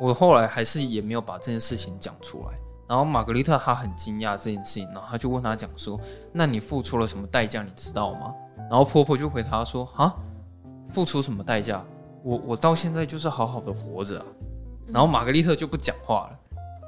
[0.00, 6.00] 我后来还是也没有把这件事情讲出来。”然后玛格丽特她很惊讶这件事情，然后她就问他讲说
[6.32, 7.62] ：“那你付出了什么代价？
[7.62, 8.32] 你知道吗？”
[8.70, 10.14] 然后婆婆就回答说：“啊。”
[10.90, 11.84] 付出什么代价？
[12.22, 14.24] 我我到现在就是好好的活着啊。
[14.86, 16.38] 然后玛格丽特就不讲话了。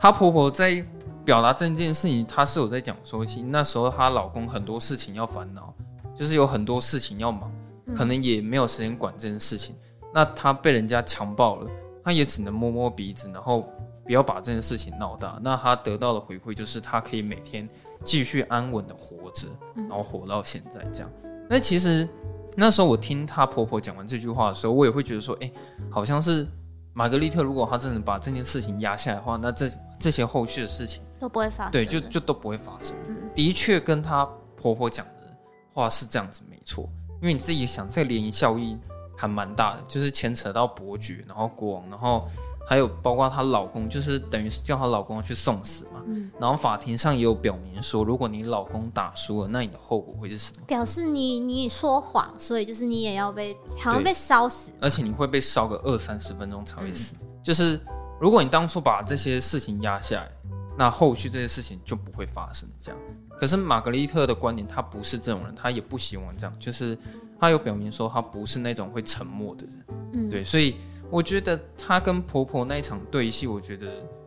[0.00, 0.82] 她婆婆在
[1.22, 5.74] 表达这件事情，她是有在讲说，其实那时候她老公很多事情要烦恼，
[6.16, 7.52] 就是有很多事情要忙，
[7.94, 9.76] 可能也没有时间管这件事情。
[10.14, 11.70] 那她被人家强暴了，
[12.10, 13.68] 她也只能摸摸鼻子，然后
[14.04, 15.38] 不要把这件事情闹大。
[15.40, 17.68] 那他得到的回馈就是，他可以每天
[18.04, 21.10] 继续安稳的活着，然后活到现在这样。
[21.48, 22.08] 那其实。
[22.56, 25.52] 那时候我听她婆婆讲完这句话的时候，我也会觉得说，哎、欸，
[25.88, 26.44] 好像是
[26.92, 32.96] 玛格丽特，如果她真的把这件事情压下来的话，那这这些后续的事情都不会发生，对，就就都不会发生。
[33.06, 35.32] 嗯，的确跟她婆婆讲的
[35.72, 36.90] 话是这样子，没错。
[37.22, 38.78] 因为你自己想，这涟漪效应
[39.20, 42.26] 还蛮大的，就是牵扯到伯爵，然后国王，然后
[42.66, 46.02] 还有包括她老公，就是等于是叫她老公去送死嘛。
[46.06, 46.30] 嗯。
[46.40, 50.64] 然后法庭上也有表明说，如果你老公打输了，那你的后果会是什么？
[50.66, 57.14] 表示你你说谎，所以就是你也要被好像被烧死，而且你会被烧个二三十分钟才会死。
[57.20, 57.78] 嗯、就是
[58.18, 60.32] 如果你当初把这些事情压下来，
[60.78, 62.98] 那后续这些事情就不会发生这样。
[63.38, 66.96] 可是玛格丽特的观点，她不是这种人，她也不希望这样，就是。
[67.40, 70.76] 她有表明说，她不是那种会沉默的人，嗯，对，所以
[71.08, 73.86] 我觉得她跟婆婆那一场对戏，我觉得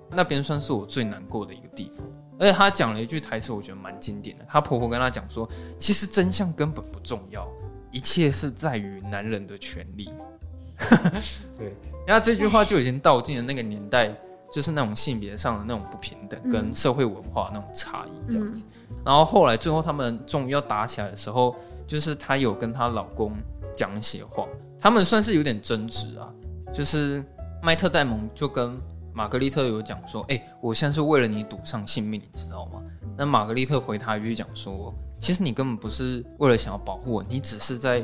[0.09, 2.03] 那边算是我最难过的一个地方。
[2.39, 4.45] 而且她讲了一句台词，我觉得蛮经典的。
[4.49, 5.47] 她婆婆跟她讲说，
[5.77, 7.47] 其实真相根本不重要，
[7.91, 10.09] 一切是在于男人的权利。
[11.55, 11.71] 对，
[12.07, 14.11] 然后这句话就已经道尽了那个年代，
[14.51, 18.65] 就是那种性别上的那种不平等，跟社会文化那种差异这样子。
[19.05, 21.55] 然后后来最后他们终于要打起来的时候。
[21.85, 23.33] 就是她有跟她老公
[23.75, 24.47] 讲一些话，
[24.79, 26.29] 他们算是有点争执啊。
[26.73, 27.23] 就是
[27.61, 28.75] 麦特戴蒙就跟
[29.13, 32.81] 玛格丽特有讲说：“哎、欸，我现在是为了你赌上性命，你知道吗？”
[33.15, 38.03] 那玛格丽特回他一句讲说：“其实你根本不是为了想要保护我，你只是在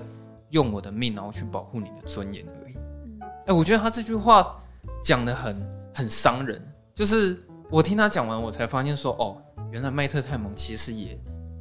[0.51, 2.75] 用我的命，然后去保护你的尊严而已。”
[3.21, 4.55] 哎、欸，我觉得他这句话
[5.03, 6.61] 讲的很很伤人。
[6.93, 7.35] 就是
[7.71, 11.19] 我听他讲完，我才发现说：“哦，原来麦特戴蒙其实也。”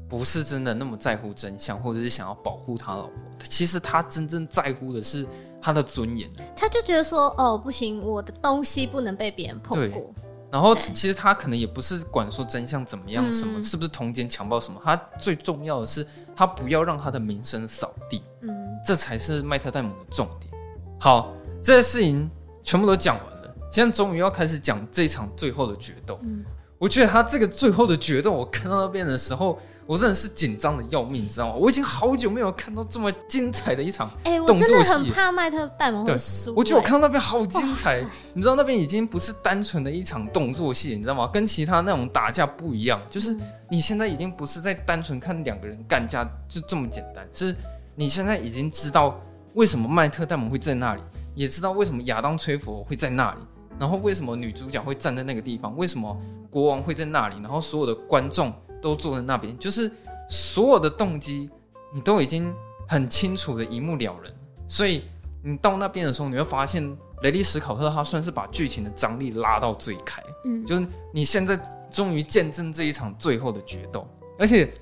[0.09, 3.12] 不是真的那么在乎真相，或者是想要保护他老婆。
[3.44, 5.26] 其实他真正在乎的是
[5.61, 6.30] 他的尊严。
[6.56, 10.11] 他就觉得说：“哦，不行，我的东西不能被别人碰过。”
[10.50, 14.80] 然后其实他可能也不是管说真相怎么样，什么是不是通奸强暴什么。
[14.82, 18.22] 他最重要的是，他不要让他的名声扫地。
[18.40, 18.50] 嗯，
[18.82, 20.50] 这才是麦特戴姆的重点。
[20.98, 22.30] 好，这些事情
[22.62, 26.18] 全部都讲完了，现在终于要开始讲这场最后的决斗。
[26.22, 26.42] 嗯，
[26.78, 29.59] 我觉得他这个最后的决斗，我看到那边的时候。
[29.89, 31.55] 我真的是紧张的要命，你知道吗？
[31.55, 34.62] 我已经好久没有看到这么精彩的一场动作戏。
[34.62, 36.53] 哎，我真的很怕麦特戴蒙会输。
[36.55, 41.26] 我觉得我看到那边好精彩，你知道那边已经不是单纯的一场动作戏，你知道吗？
[41.32, 43.34] 跟其他那种打架不一样，就是
[43.70, 47.57] 你现在已经不是在单纯看两个人干架就这么简单，是
[47.95, 49.18] 你现在已经知道
[49.55, 51.03] 为什么麦特戴蒙会在那里，
[51.34, 53.41] 也知道为什么亚当崔佛会在那里，
[53.78, 56.14] 然后为什么女主角会站在那个地方，为什么
[56.51, 58.53] 国王会在那里，然后所有的观众。
[58.81, 59.91] 都坐在那边，就是
[60.29, 61.51] 所有的动机
[61.93, 62.55] 你都已经
[62.87, 64.33] 很清楚的一目了然，
[64.66, 65.05] 所以
[65.43, 71.59] 你到那边的时候，你会发现雷利史考特他算是把剧情的张力拉到最开，嗯，就是你现在
[71.91, 74.07] 终于见证这一场最后的决斗，
[74.39, 74.72] 而且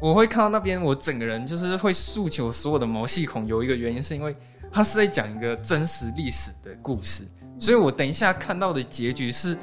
[0.00, 4.34] 我会看到那边，我整个人就是会竖起我所有的毛细孔，有一个原因是因为
[4.72, 7.24] 他是在讲一个真实历史的故事，
[7.58, 9.56] 所以我等一下看到的结局是。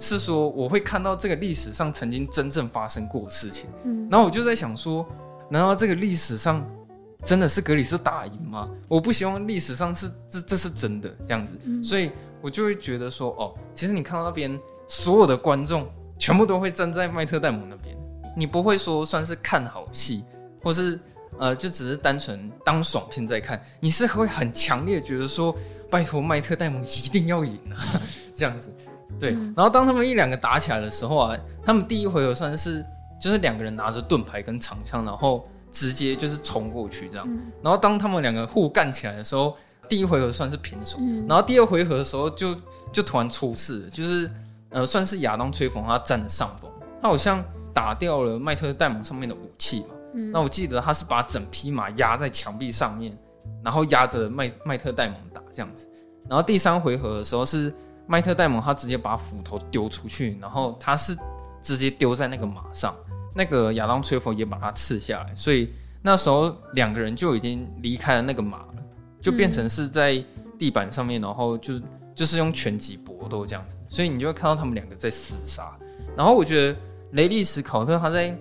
[0.00, 5.06] 是说我会看到这个历史上曾经真正发生过的事情，嗯，然后我就在想说，
[5.50, 6.66] 难道这个历史上
[7.22, 8.70] 真的是格里斯打赢吗？
[8.88, 15.86] 我不希望历史上是这这是真的这样子，嗯，所以我就会觉得说，哦，其实你看到那边所有的观众
[16.18, 17.94] 全部都会站在麦特戴蒙那边，
[18.34, 20.24] 你不会说算是看好戏，
[20.62, 20.98] 或是
[21.38, 25.54] 呃就只是单纯当爽片在看，你是会很强烈觉得说，
[25.90, 28.00] 拜托麦特戴蒙一定要赢啊，
[28.32, 28.74] 这样子。
[29.20, 32.82] 对，然后当他们一两个打起来的时候啊，他们第一回合算是
[33.20, 37.38] 就是两个人拿着盾牌跟长枪，然后直接就是冲过去这样。
[37.62, 39.54] 然后当他们两个互干起来的时候，
[39.90, 40.98] 第一回合算是平手，
[41.28, 42.56] 然后第二回合的时候就
[42.90, 44.30] 就突然出事，就是
[44.70, 46.70] 呃算是亚当吹风他占了上风，
[47.02, 47.44] 他好像
[47.74, 49.94] 打掉了麦特戴蒙上面的武器嘛。
[50.32, 53.14] 那我记得他是把整匹马压在墙壁上面，
[53.62, 55.86] 然后压着麦麦特戴蒙打这样子。
[56.26, 57.70] 然后第三回合的时候是。
[58.10, 61.16] 麦特戴蒙他直接把斧头丢出去，然后他是
[61.62, 62.92] 直接丢在那个马上，
[63.36, 68.74] 那个亚当崔佛也把他刺下来，所以那时候两个人就已经离开了那个马了，
[69.20, 70.20] 就变成是在
[70.58, 71.80] 地板上面，然后就
[72.12, 75.72] 就是用拳击搏斗这样子，所以你就会看到他们两个在厮杀。
[76.16, 76.76] 然后我觉得
[77.12, 78.36] 雷利史考特他在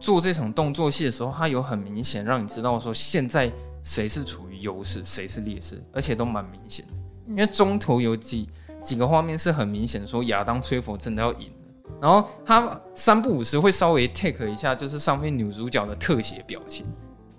[0.00, 3.48] 做这场动作戏的时候，他有很明显让你知道说现在
[3.84, 6.92] 谁是处于优势，谁是劣势，而且都蛮明显的，
[7.28, 8.48] 因为中途有几。
[8.84, 16.84] 几个画面是很明显，说亚当崔佛真的要赢了，然后他三不五时会稍微 take 一下，就是上面女主角的特写表情，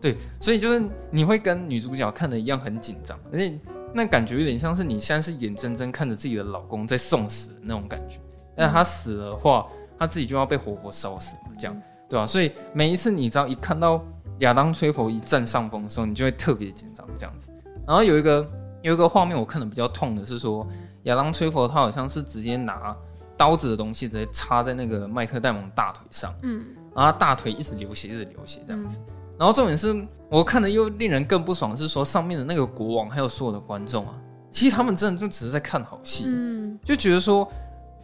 [0.02, 3.54] 对，所以就是你会跟女主角看的一样很紧张，而且
[3.94, 8.20] 那感觉有点像是你现在是眼睁睁看着自己的老公在送死的那种感觉，
[8.56, 9.68] 但他死了的话，
[10.00, 14.04] 他自己就要被活活烧死，这样对吧、所以每一次你只要一看到
[14.40, 17.52] 亚当崔佛一占上风的时候，你就会特别紧张这样子。
[17.86, 18.52] 然后有一个
[18.82, 20.68] 有一个画面我看的比较痛的是说。
[21.06, 22.96] 亚当崔佛他好像是直接拿
[23.36, 26.66] 刀子的东西直接插在那个麦特戴蒙大腿上，嗯，
[26.96, 29.00] 然后他大腿一直流血，一直流血这样子，
[29.38, 34.14] 然后重点是我看的又令人更不爽，是说上面的那个国王还有所有的观众啊，
[34.52, 37.48] 其实他们真的就只是在看好戏，嗯，就觉得说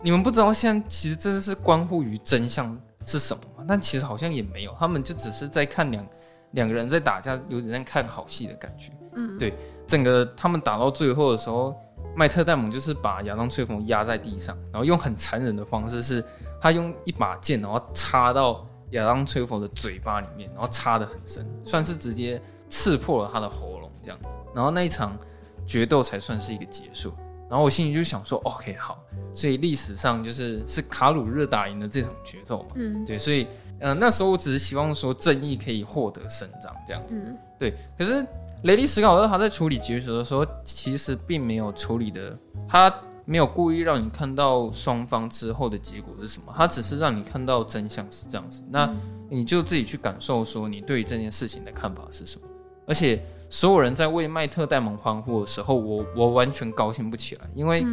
[0.04, 3.66] 你们不知道现在其实真的是关乎于真相是什么吗？
[3.68, 6.06] 但其实好像也没有，他们就只是在看两
[6.52, 9.56] 两个人在打架，有点像看好戏的感觉，嗯，对，
[9.88, 11.74] 整个他们打到最后的时候，
[12.16, 16.24] 麦特戴蒙就是把亚当崔佛压在地上，然后用很残忍的方式是，
[16.60, 18.68] 他用一把剑然后插到。
[18.92, 25.18] 亚当·崔佛的嘴巴里面，然后插得很深，算是直接刺破了他的喉咙这样子，然后那一场
[25.66, 27.14] 决斗才算是一个结束。
[27.50, 29.02] 然后我心里就想说，OK，好，
[29.32, 33.48] 所以历史上就是是卡鲁日打赢了这场决斗嘛，嗯，对，所以
[33.80, 37.74] 呃那时候我只是希望说正义可以获得伸张这样子，嗯，对。
[37.98, 38.28] 可是
[38.64, 42.94] 雷利·史考特他在处理结局的时候，其实并没有处理的他。
[43.24, 48.92] 没有故意让你看到双方之后的结果是什么，他只是让你看到真相是这样子，那
[49.30, 52.48] 你就自己去感受说你对于这件事情的看法是什么。
[52.88, 57.86] 而且所有人在为麦特戴蒙欢呼的时候，我我完全高兴不起来，因为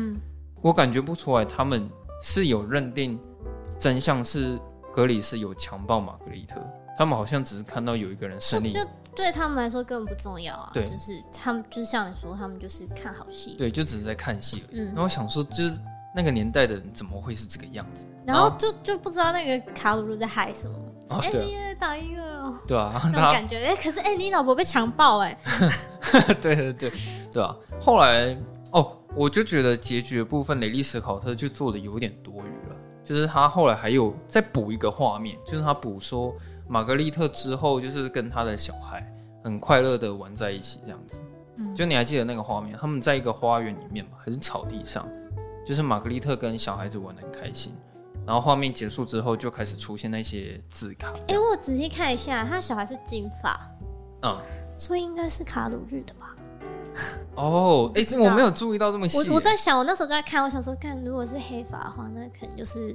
[0.62, 1.88] 我感觉不出来他们
[2.22, 3.16] 是有认定
[3.78, 4.58] 真相是
[4.90, 6.56] 格里斯有强暴玛格丽特，
[6.96, 8.74] 他们好像只是看到有一个人胜利。
[9.18, 14.62] 对他们来说根本不重要啊，对，就是他们就是像你说，他们就是看好戏，对，就只是在看戏。
[14.70, 15.76] 嗯，然后我想说，就是
[16.14, 18.06] 那个年代的人怎么会是这个样子？
[18.24, 20.78] 然后就就不知道那个卡鲁鲁在嗨什么。
[21.08, 23.58] 哎，你也打赢了，对啊，那种感觉。
[23.66, 25.36] 哎，可是哎，你老婆被强暴哎。
[26.40, 26.92] 对对对
[27.32, 27.52] 对啊！
[27.80, 28.36] 后来
[28.70, 32.76] 哦，我就觉得结局的部分，雷利斯考特就做的有点多余了。
[33.02, 36.32] 就是他后来还有再补一个画面，就是他补说。
[36.68, 39.10] 玛格丽特之后就是跟他的小孩
[39.42, 41.24] 很快乐的玩在一起，这样子。
[41.56, 42.76] 嗯，就你还记得那个画面？
[42.78, 45.08] 他们在一个花园里面嘛，还是草地上？
[45.66, 47.72] 就是玛格丽特跟小孩子玩的很开心。
[48.26, 51.08] 然后画面结束之后，就开始出现那些字卡。
[51.28, 53.58] 哎、欸，我仔细看一下，他小孩是金发，
[54.22, 54.38] 嗯，
[54.76, 56.36] 所以应该是卡鲁日的吧？
[57.36, 59.16] 哦，哎、欸，这我没有注意到这么细。
[59.30, 62.94] 我我在想，我那时候就在看，我想说，看如果是黑发的话，那可能就是。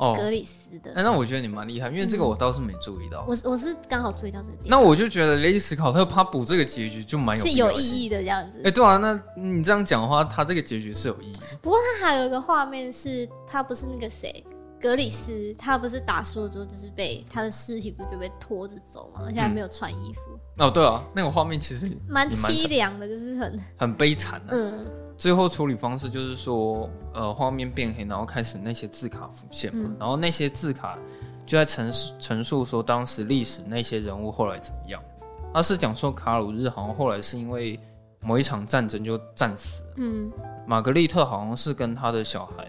[0.00, 0.92] 哦，格里斯的。
[0.94, 3.22] 哎那我觉得你蛮厉害，因为这个我倒是没注意到。
[3.28, 4.64] 我我是刚好注意到这个点。
[4.66, 8.60] 那我就觉得雷迪斯考特他补这个结局就蛮有是有意义的这样子。
[8.64, 11.36] 哎，对啊，那你这样讲的话，他这个结局是有意义。
[11.60, 14.42] 不过他还有一个画面是，他不是那个谁，
[14.80, 19.20] 格里斯，他不是打输了之后就是被他的尸体不就被拖着走嘛？
[19.26, 20.22] 而且还没有穿衣服。
[20.56, 24.56] 哦，对啊，那个画面其实蛮凄凉的，就是很很悲惨的。
[24.56, 24.86] 嗯。
[25.20, 30.98] 最后处理方式就是说，呃，画面变黑，然后开始那些字卡浮现嘛，嗯、然后那些字卡
[31.44, 34.98] 就在陈陈述说当时历史那些人物后来怎么样。
[35.52, 37.78] 他是讲说卡鲁日好像后来是因为
[38.20, 40.32] 某一场战争就战死了，嗯，
[40.66, 42.66] 玛格丽特好像是跟他的小孩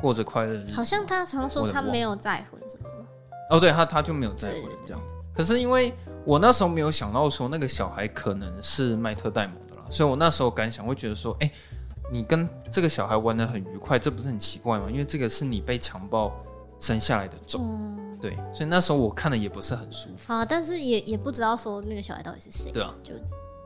[0.00, 3.04] 过着快乐日子，好像他常说他没有再婚什么的。
[3.50, 5.14] 哦，对他他就没有再婚这样子。
[5.34, 5.92] 可是因为
[6.24, 11.52] 我那时候没有想到说那个小孩可能是麦特戴蒙的了，所以我那时候感想会觉得说，哎、欸。
[12.10, 14.86] 你跟这个小孩玩的很愉快，这不是很奇怪吗？
[14.90, 16.32] 因为这个是你被强暴
[16.78, 20.44] 生下来的种，嗯、对，所以那时候我看的也不是很舒服啊。
[20.44, 23.12] 但是也也不知道说那个小孩到底是谁，对啊，就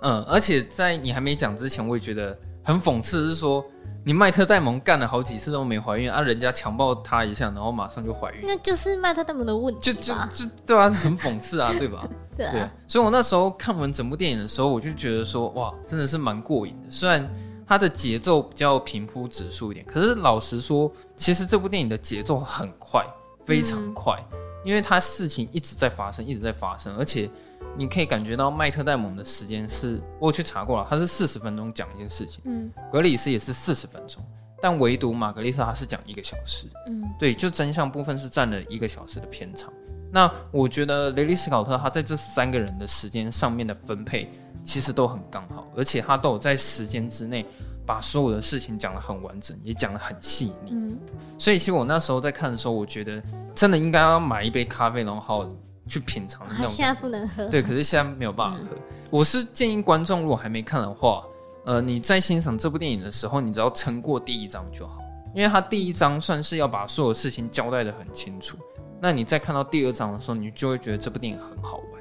[0.01, 3.65] 嗯，而且在你还没讲之前，我也觉得很讽刺，是说
[4.05, 12.09] 你麦特戴蒙干了好几次都没怀孕啊，人家强暴他一下，然后马上就怀孕，那就是麦特戴蒙的问题，就就就对啊，很讽刺啊，对吧？
[12.35, 17.31] 对，啊对，所以我那时候看完整部电影的时候，我就觉得说哇，真的是蛮过瘾的，虽然。
[17.67, 23.05] 它的节奏比较平铺直述一点，可是老实说，其实这部电影的节奏很快，
[23.45, 27.31] 非常快，嗯、因为它事情一直在发生，一直在发生，而且
[27.77, 34.23] 你可以感觉到麦特戴蒙的时间是，我去查过了，他是四十分钟讲一件事情，嗯，格里斯也是四十分钟，
[34.61, 39.73] 但唯独玛格丽特他是讲一个小时，嗯，对，就真相部分是占了一个小时的片长。
[40.11, 44.31] 那我觉得雷利斯考特他在这三个人的时间上面的分配。
[44.65, 47.45] 其实都很刚好，而且他都有在时间之内
[47.85, 50.71] 把所有的事情讲得很完整，也讲得很细腻。
[50.71, 50.99] 嗯，
[51.39, 53.23] 所以其实我那时候在看的时候，我觉得
[53.55, 55.51] 真的应该要买一杯咖啡，然后好好
[55.89, 56.69] 去品尝那种。
[56.69, 57.47] 现在不能喝。
[57.49, 58.77] 对，可是现在没有办法喝。
[58.77, 61.25] 嗯，我是建议观众如果还没看的话，
[61.65, 64.99] 呃，你在欣赏这部电影的时候，你只要撑过第一章就好，
[65.35, 68.57] 因为他第一章算是要把所有事情交代得很清楚。
[69.01, 71.92] 那你再看到第二章的时候，你就会觉得这部电影很好玩。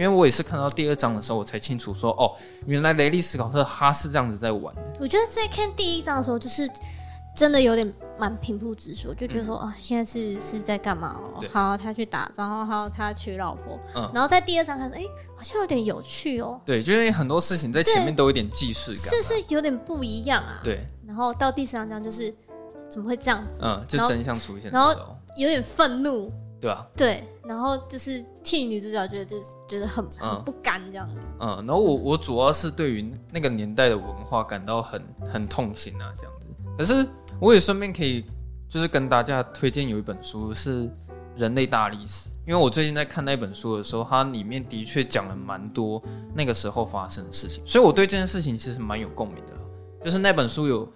[0.00, 2.32] 因为我也是看到第二章的时候，我才清楚说，哦，
[2.64, 4.82] 原来雷利斯考特他是这样子在玩的。
[4.98, 6.66] 我觉得在看第一章的时候，就是
[7.36, 11.20] 真的有点蛮平铺直叙，就觉得说，啊、嗯哦，现在是是在干嘛？
[11.34, 13.78] 哦，好，他去打仗，然后还有他娶老婆。
[13.94, 14.10] 嗯。
[14.14, 15.02] 然后在第二章开始，哎，
[15.36, 16.58] 好像有点有趣哦。
[16.64, 20.62] 对，就因为很多事情在前面都有点既视感，是是有点不一样啊。
[20.64, 20.88] 对。
[21.06, 22.34] 然后到第三章就是
[22.88, 23.60] 怎么会这样子？
[23.62, 26.32] 嗯，就真相出现的时候，然后有点愤怒。
[26.60, 26.86] 对吧？
[26.94, 31.08] 对，然后就是替女主角觉得就是觉得很很不甘这样。
[31.40, 36.46] 嗯，然后我我主要是对于那个年代的文化感到很很痛心啊，这样子。
[36.76, 37.06] 可是
[37.40, 38.24] 我也顺便可以
[38.68, 40.84] 就是跟大家推荐有一本书是
[41.36, 46.02] 《人类大历史》，因为我最近在看那本书的时候，它里面的确讲了蛮多
[46.34, 49.54] 那个时候发生的事情，所以我对这件事情其实蛮有共鸣的。
[50.04, 50.86] 就是那本书有。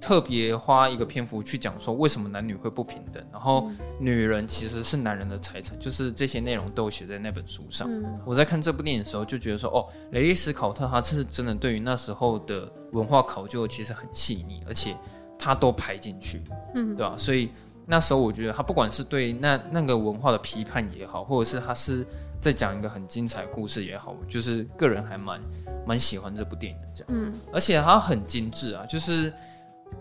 [0.00, 3.68] 特别花一个篇幅去讲说为什么男女会不平等，然后
[3.98, 7.90] 女人其实是男人的财产，就是这些内容都写在那本书上。
[8.24, 14.96] 我在看这部电影的时候就觉得说，哦，雷利斯考特他是真的对于那时候的文化考究其实很细腻，而且
[15.36, 16.40] 他都拍进去，
[16.74, 17.16] 嗯，对吧？
[17.18, 17.50] 所以
[17.84, 22.06] 那时候我觉得他不管是对那那个文化的批判也好，或者是他是
[22.40, 25.40] 在讲一个很精彩的故事也好，就是个人还蛮
[25.84, 29.32] 蛮喜欢这部电影的这样，嗯，而且他很精致啊，就是。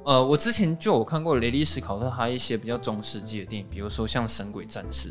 [0.05, 5.09] 呃，我之前就有看过雷利斯考特他一些比较中世纪的电影，比如说像《神鬼战士》，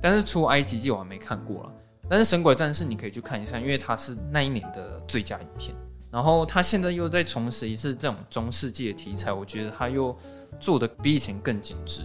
[0.00, 1.72] 但是出埃及记我还没看过了。
[2.08, 5.74] 但是《神鬼战士》你可以去看一下，因为它是那一年的最佳影片。
[6.08, 10.16] 然后他现在又在重拾一次这种中世纪的题材，我觉得他又
[10.60, 12.02] 做的比以前更精致。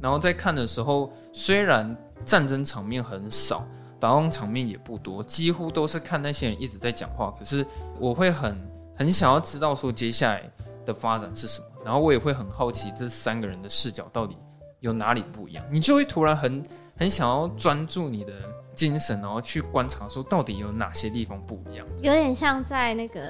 [0.00, 3.64] 然后在看的时候，虽然战争场面很少，
[3.98, 7.64] 打斗场面也不多，几乎都是看那些人一直在讲话，可是
[7.98, 8.58] 我会很
[8.94, 10.42] 很想要知道说接下来。
[10.86, 11.66] 的发展是什么？
[11.84, 14.38] 然后我也会很好奇这三个人的视角到底
[14.80, 16.64] 有哪里不一样，你就会突然很
[16.96, 18.32] 很想要专注你的
[18.74, 21.86] 精神，然后去观察说到底有哪些地方不一样。
[21.98, 23.20] 有点像在那个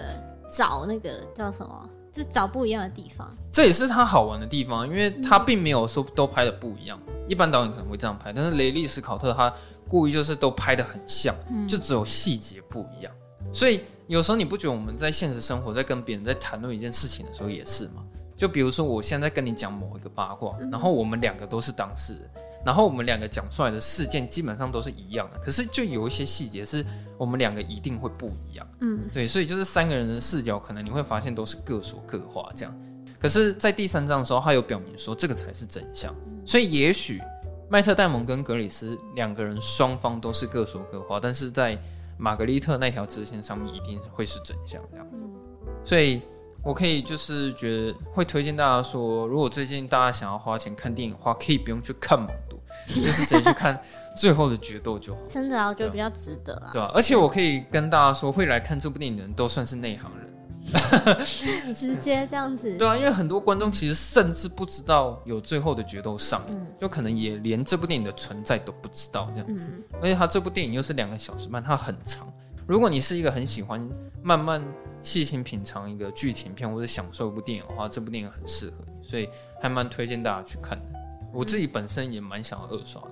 [0.49, 3.28] 找那个叫什么，就找不一样的地方。
[3.51, 7.01] 这也是他好玩的地方，因为他并没有说都拍的不一样。
[7.27, 9.53] 一般导演可能会这样拍，但是雷利斯考特他
[9.89, 11.35] 故意就是都拍的很像，
[11.69, 13.12] 就只有细节不一样，
[13.53, 13.83] 所以。
[14.07, 18.05] 有时候你不觉得我们在现实生活在跟别人在谈论一件事情的时候也是吗？
[18.37, 22.31] 就比如说我现在跟你讲某一个八卦，然后我们两个都是当事人，
[22.65, 26.85] 然后我们两个讲出来的事件基本上都是一样的，可是就有一些细节是
[27.16, 28.66] 我们两个一定会不一样。
[28.81, 32.74] 嗯，对，所以就是三个人的视角，可能你会发现都是各说各话这样。
[33.19, 36.15] 可是，在第三章的时候，他有表明说这个才是真相。
[36.45, 37.20] 所以也许
[37.70, 41.77] 麦特戴蒙跟格里斯两个人双方都是各说各话，但是在
[42.19, 45.27] 玛格丽特那条支线上面一定会是真相这样子，
[45.85, 46.23] 所以
[46.63, 53.81] 我可以就是觉得会推荐大家说，如果最近大家想要花钱看电影的话，可以不用去看猛毒，就是直接去看
[54.17, 55.21] 最后的决斗就好。
[55.29, 56.71] 真的啊，我觉得比较值得啊。
[56.73, 56.91] 对啊？
[56.95, 60.27] 而且我可以跟大家说，会来看这部电影的人都算是内行人。
[61.75, 69.71] 直接这样子，对啊，因为很多观众其实甚至不知道有最后的决斗上映，嗯、就可能也连这部电影的存在都不知道这样子。
[69.73, 72.27] 嗯、而且他这部电影又是两个小时半，它很长。
[72.67, 73.89] 如果你是一个很喜欢
[74.23, 74.61] 慢慢
[75.01, 79.29] 细心品尝一个剧情片或者享受一部电影的话，这部电影很适合你，所以
[79.61, 80.85] 还蛮推荐大家去看的。
[81.33, 83.11] 我自己本身也蛮想要二刷的。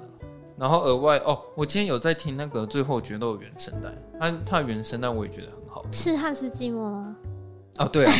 [0.57, 5.85] 然后额外哦，我今天有在听那个最后决斗原声带，它它的原声带我也觉得很好。
[5.93, 7.17] 是汉斯季默吗？
[7.79, 8.13] 哦，对啊，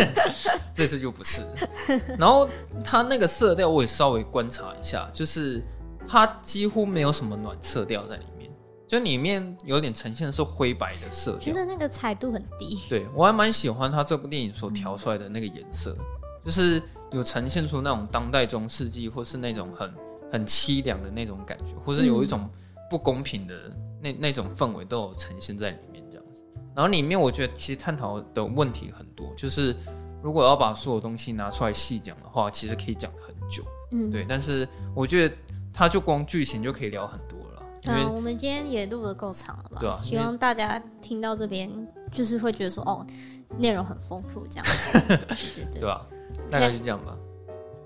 [0.74, 1.42] 这次就不是。
[2.18, 2.48] 然后
[2.84, 5.62] 它那个色调我也稍微观察一下，就是
[6.08, 8.50] 它几乎没有什么暖色调在里面，
[8.88, 12.78] 就里面有点呈现的是灰白的色调，觉得那个彩度很低。
[12.88, 16.04] 对，我还蛮喜欢它这部电影所调出来的那个颜色，嗯、
[16.46, 16.82] 就是
[17.12, 19.92] 有呈现出那种当代中世纪或是那种很
[20.32, 22.48] 很凄凉的那种感觉，或是有一种
[22.88, 23.54] 不公平的
[24.00, 25.95] 那那种氛围都有呈现在里面。
[26.76, 29.74] 然后里面我觉得其实探讨的问题很多，就是
[30.22, 34.26] 如果要把所有东西拿出来细讲的话，其实可以讲很久，嗯，对。
[34.28, 35.34] 但是我觉得
[35.72, 37.62] 它就光剧情就可以聊很多了。
[37.84, 39.78] 因为、啊、我们今天也录的够长了吧？
[39.80, 39.98] 对啊。
[39.98, 41.70] 希望大家听到这边
[42.12, 43.06] 就是会觉得说，哦，
[43.56, 44.66] 内容很丰富这样。
[45.08, 45.80] 对 对对。
[45.80, 46.06] 对吧？
[46.50, 47.16] 大概就这样吧。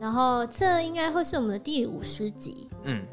[0.01, 2.69] 然后这应该会是我们的第五十集。
[2.83, 3.07] 嗯。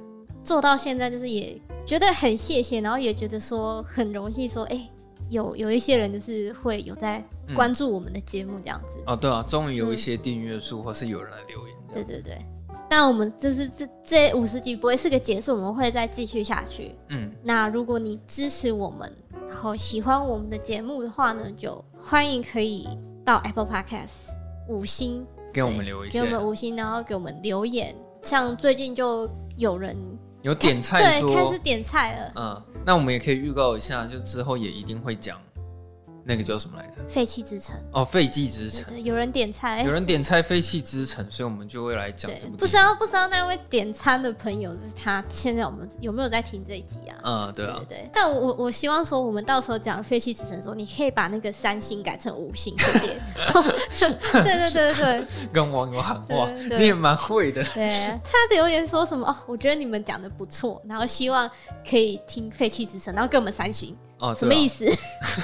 [0.43, 4.89] 做到现在就是也觉得很谢谢，然后也觉得说很荣幸说，哎。
[5.29, 7.23] 有有一些人就是会有在
[7.55, 11.77] 关注我们的节目这样子、嗯、哦，对啊，终于有一些订阅数，或是有人来留言。
[11.93, 12.45] 对对对，
[12.89, 16.95] 但我们就是这这五十集不会是个结束，我们会再继续下去。
[17.09, 19.11] 嗯，那如果你支持我们，
[19.47, 22.87] 然后喜欢我们的节目的话呢，就欢迎可以
[23.25, 24.29] 到 Apple Podcast
[24.69, 27.95] 五星给我们留一下，给我们五星，然后给我们留言。
[28.21, 29.95] 像最近就有人。
[30.41, 32.31] 有点菜说，对，开始点菜了。
[32.35, 35.37] 嗯，那我们也可以预告一下，就之后也一定会讲
[36.27, 36.93] 那个叫什么来着？
[37.07, 38.83] 废弃之城哦，废弃之城。
[38.89, 42.29] 对，有人点菜，有人点菜，废弃之城，所以我们就会来讲。
[42.57, 47.17] 不知道不知道那位点餐的朋友是他，现在我们有没有在听这一集啊？
[47.23, 48.09] 嗯，对啊，对，对。
[48.13, 53.17] 但我我希望说，我们到时候讲废弃之城的时候，你可以把那个三星改成五星，谢谢。
[54.43, 57.63] 对对对对对，跟网友喊话，你也蛮会的。
[57.73, 59.25] 对，他留言说什么？
[59.25, 61.49] 哦，我觉得你们讲的不错，然后希望
[61.89, 63.95] 可以听废弃之城，然后给我们三星。
[64.19, 64.85] 哦，什么意思？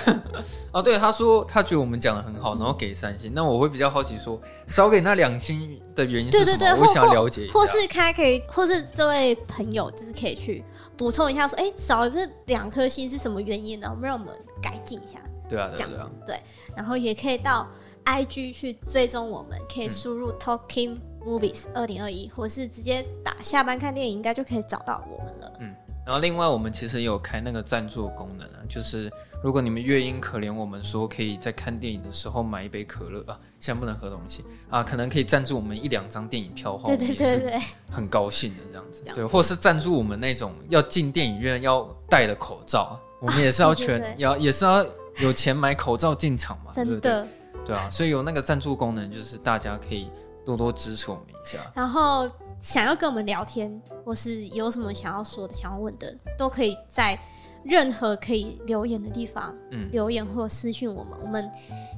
[0.74, 3.32] 哦，对，他说他觉得我们讲的很好，然后给三星。
[3.34, 6.58] 那我会比较好奇，说少给那两星的原因是什么？
[6.58, 7.54] 对对对，我想了解一下。
[7.54, 10.64] 或是他可以，或是这位朋友就是可以去
[10.98, 13.88] 补充一下，说，哎，少了这两颗星是什么原因呢？
[13.91, 15.20] 我们让我们改进一下。
[15.48, 16.40] 对啊，这样子对。
[16.76, 17.68] 然后也可以到
[18.06, 25.54] IG 去追踪我们，可以输入 Talking Movies 二零二一，或是直接打下班看电影，应该就可以找到我们了。
[25.60, 25.76] 嗯。
[26.06, 29.10] 然后另外，我们其实也有开那个赞助功能啊，就是
[29.42, 44.86] 如果你们乐音可怜我们说可以在看电影的时候买一杯可乐啊，现在不能喝东西啊，可能可以赞助我们一两张电影票的话，对对对对，很高兴的这样子，对，或是赞助我们那种要进电影院要戴的口罩，我们也是要全、要也是要
[45.20, 47.12] 有钱买口罩进场嘛，真的对？
[47.12, 47.26] 对，
[47.68, 50.10] 对啊，所以有那个赞助功能，就是大家可以
[50.46, 52.30] 多多支持我们一下，然后。
[52.64, 53.69] 想要跟我们聊天，
[54.06, 57.19] 或是有什么想要说的、想要问的，都可以在
[57.61, 61.52] 任何可以留言的地方，嗯，留言或私讯我们，我们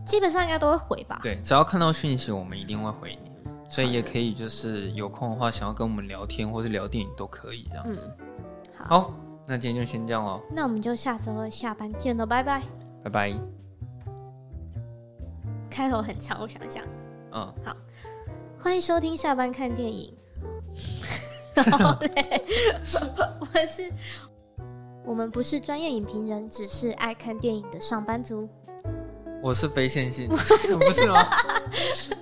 [0.07, 1.19] 基本上应该都会回吧。
[1.21, 3.31] 对，只要看到讯息，我们一定会回你。
[3.69, 8.09] 所以也可以，就是有空的话，想要跟我们聊天或是聊电影都可以这样子。
[8.17, 8.25] 嗯、
[8.75, 9.13] 好，好，
[9.45, 10.41] 那今天就先这样喽。
[10.51, 12.63] 那我们就下周下班见了，拜拜。
[13.03, 13.33] 拜拜。
[15.69, 16.83] 开头很长，我想想。
[17.33, 17.77] 嗯，好，
[18.59, 20.11] 欢迎收听下班看电影。
[23.39, 23.91] 我是，
[25.06, 28.47] 我们不是专业影评人，只是爱看电影的上班族。
[29.41, 31.23] 我是非线性，不是， 不是吗？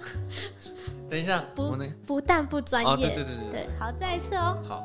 [1.10, 1.76] 等一下，不，
[2.06, 4.84] 不但不专业，哦，对对对对，对，好，再一次哦，好。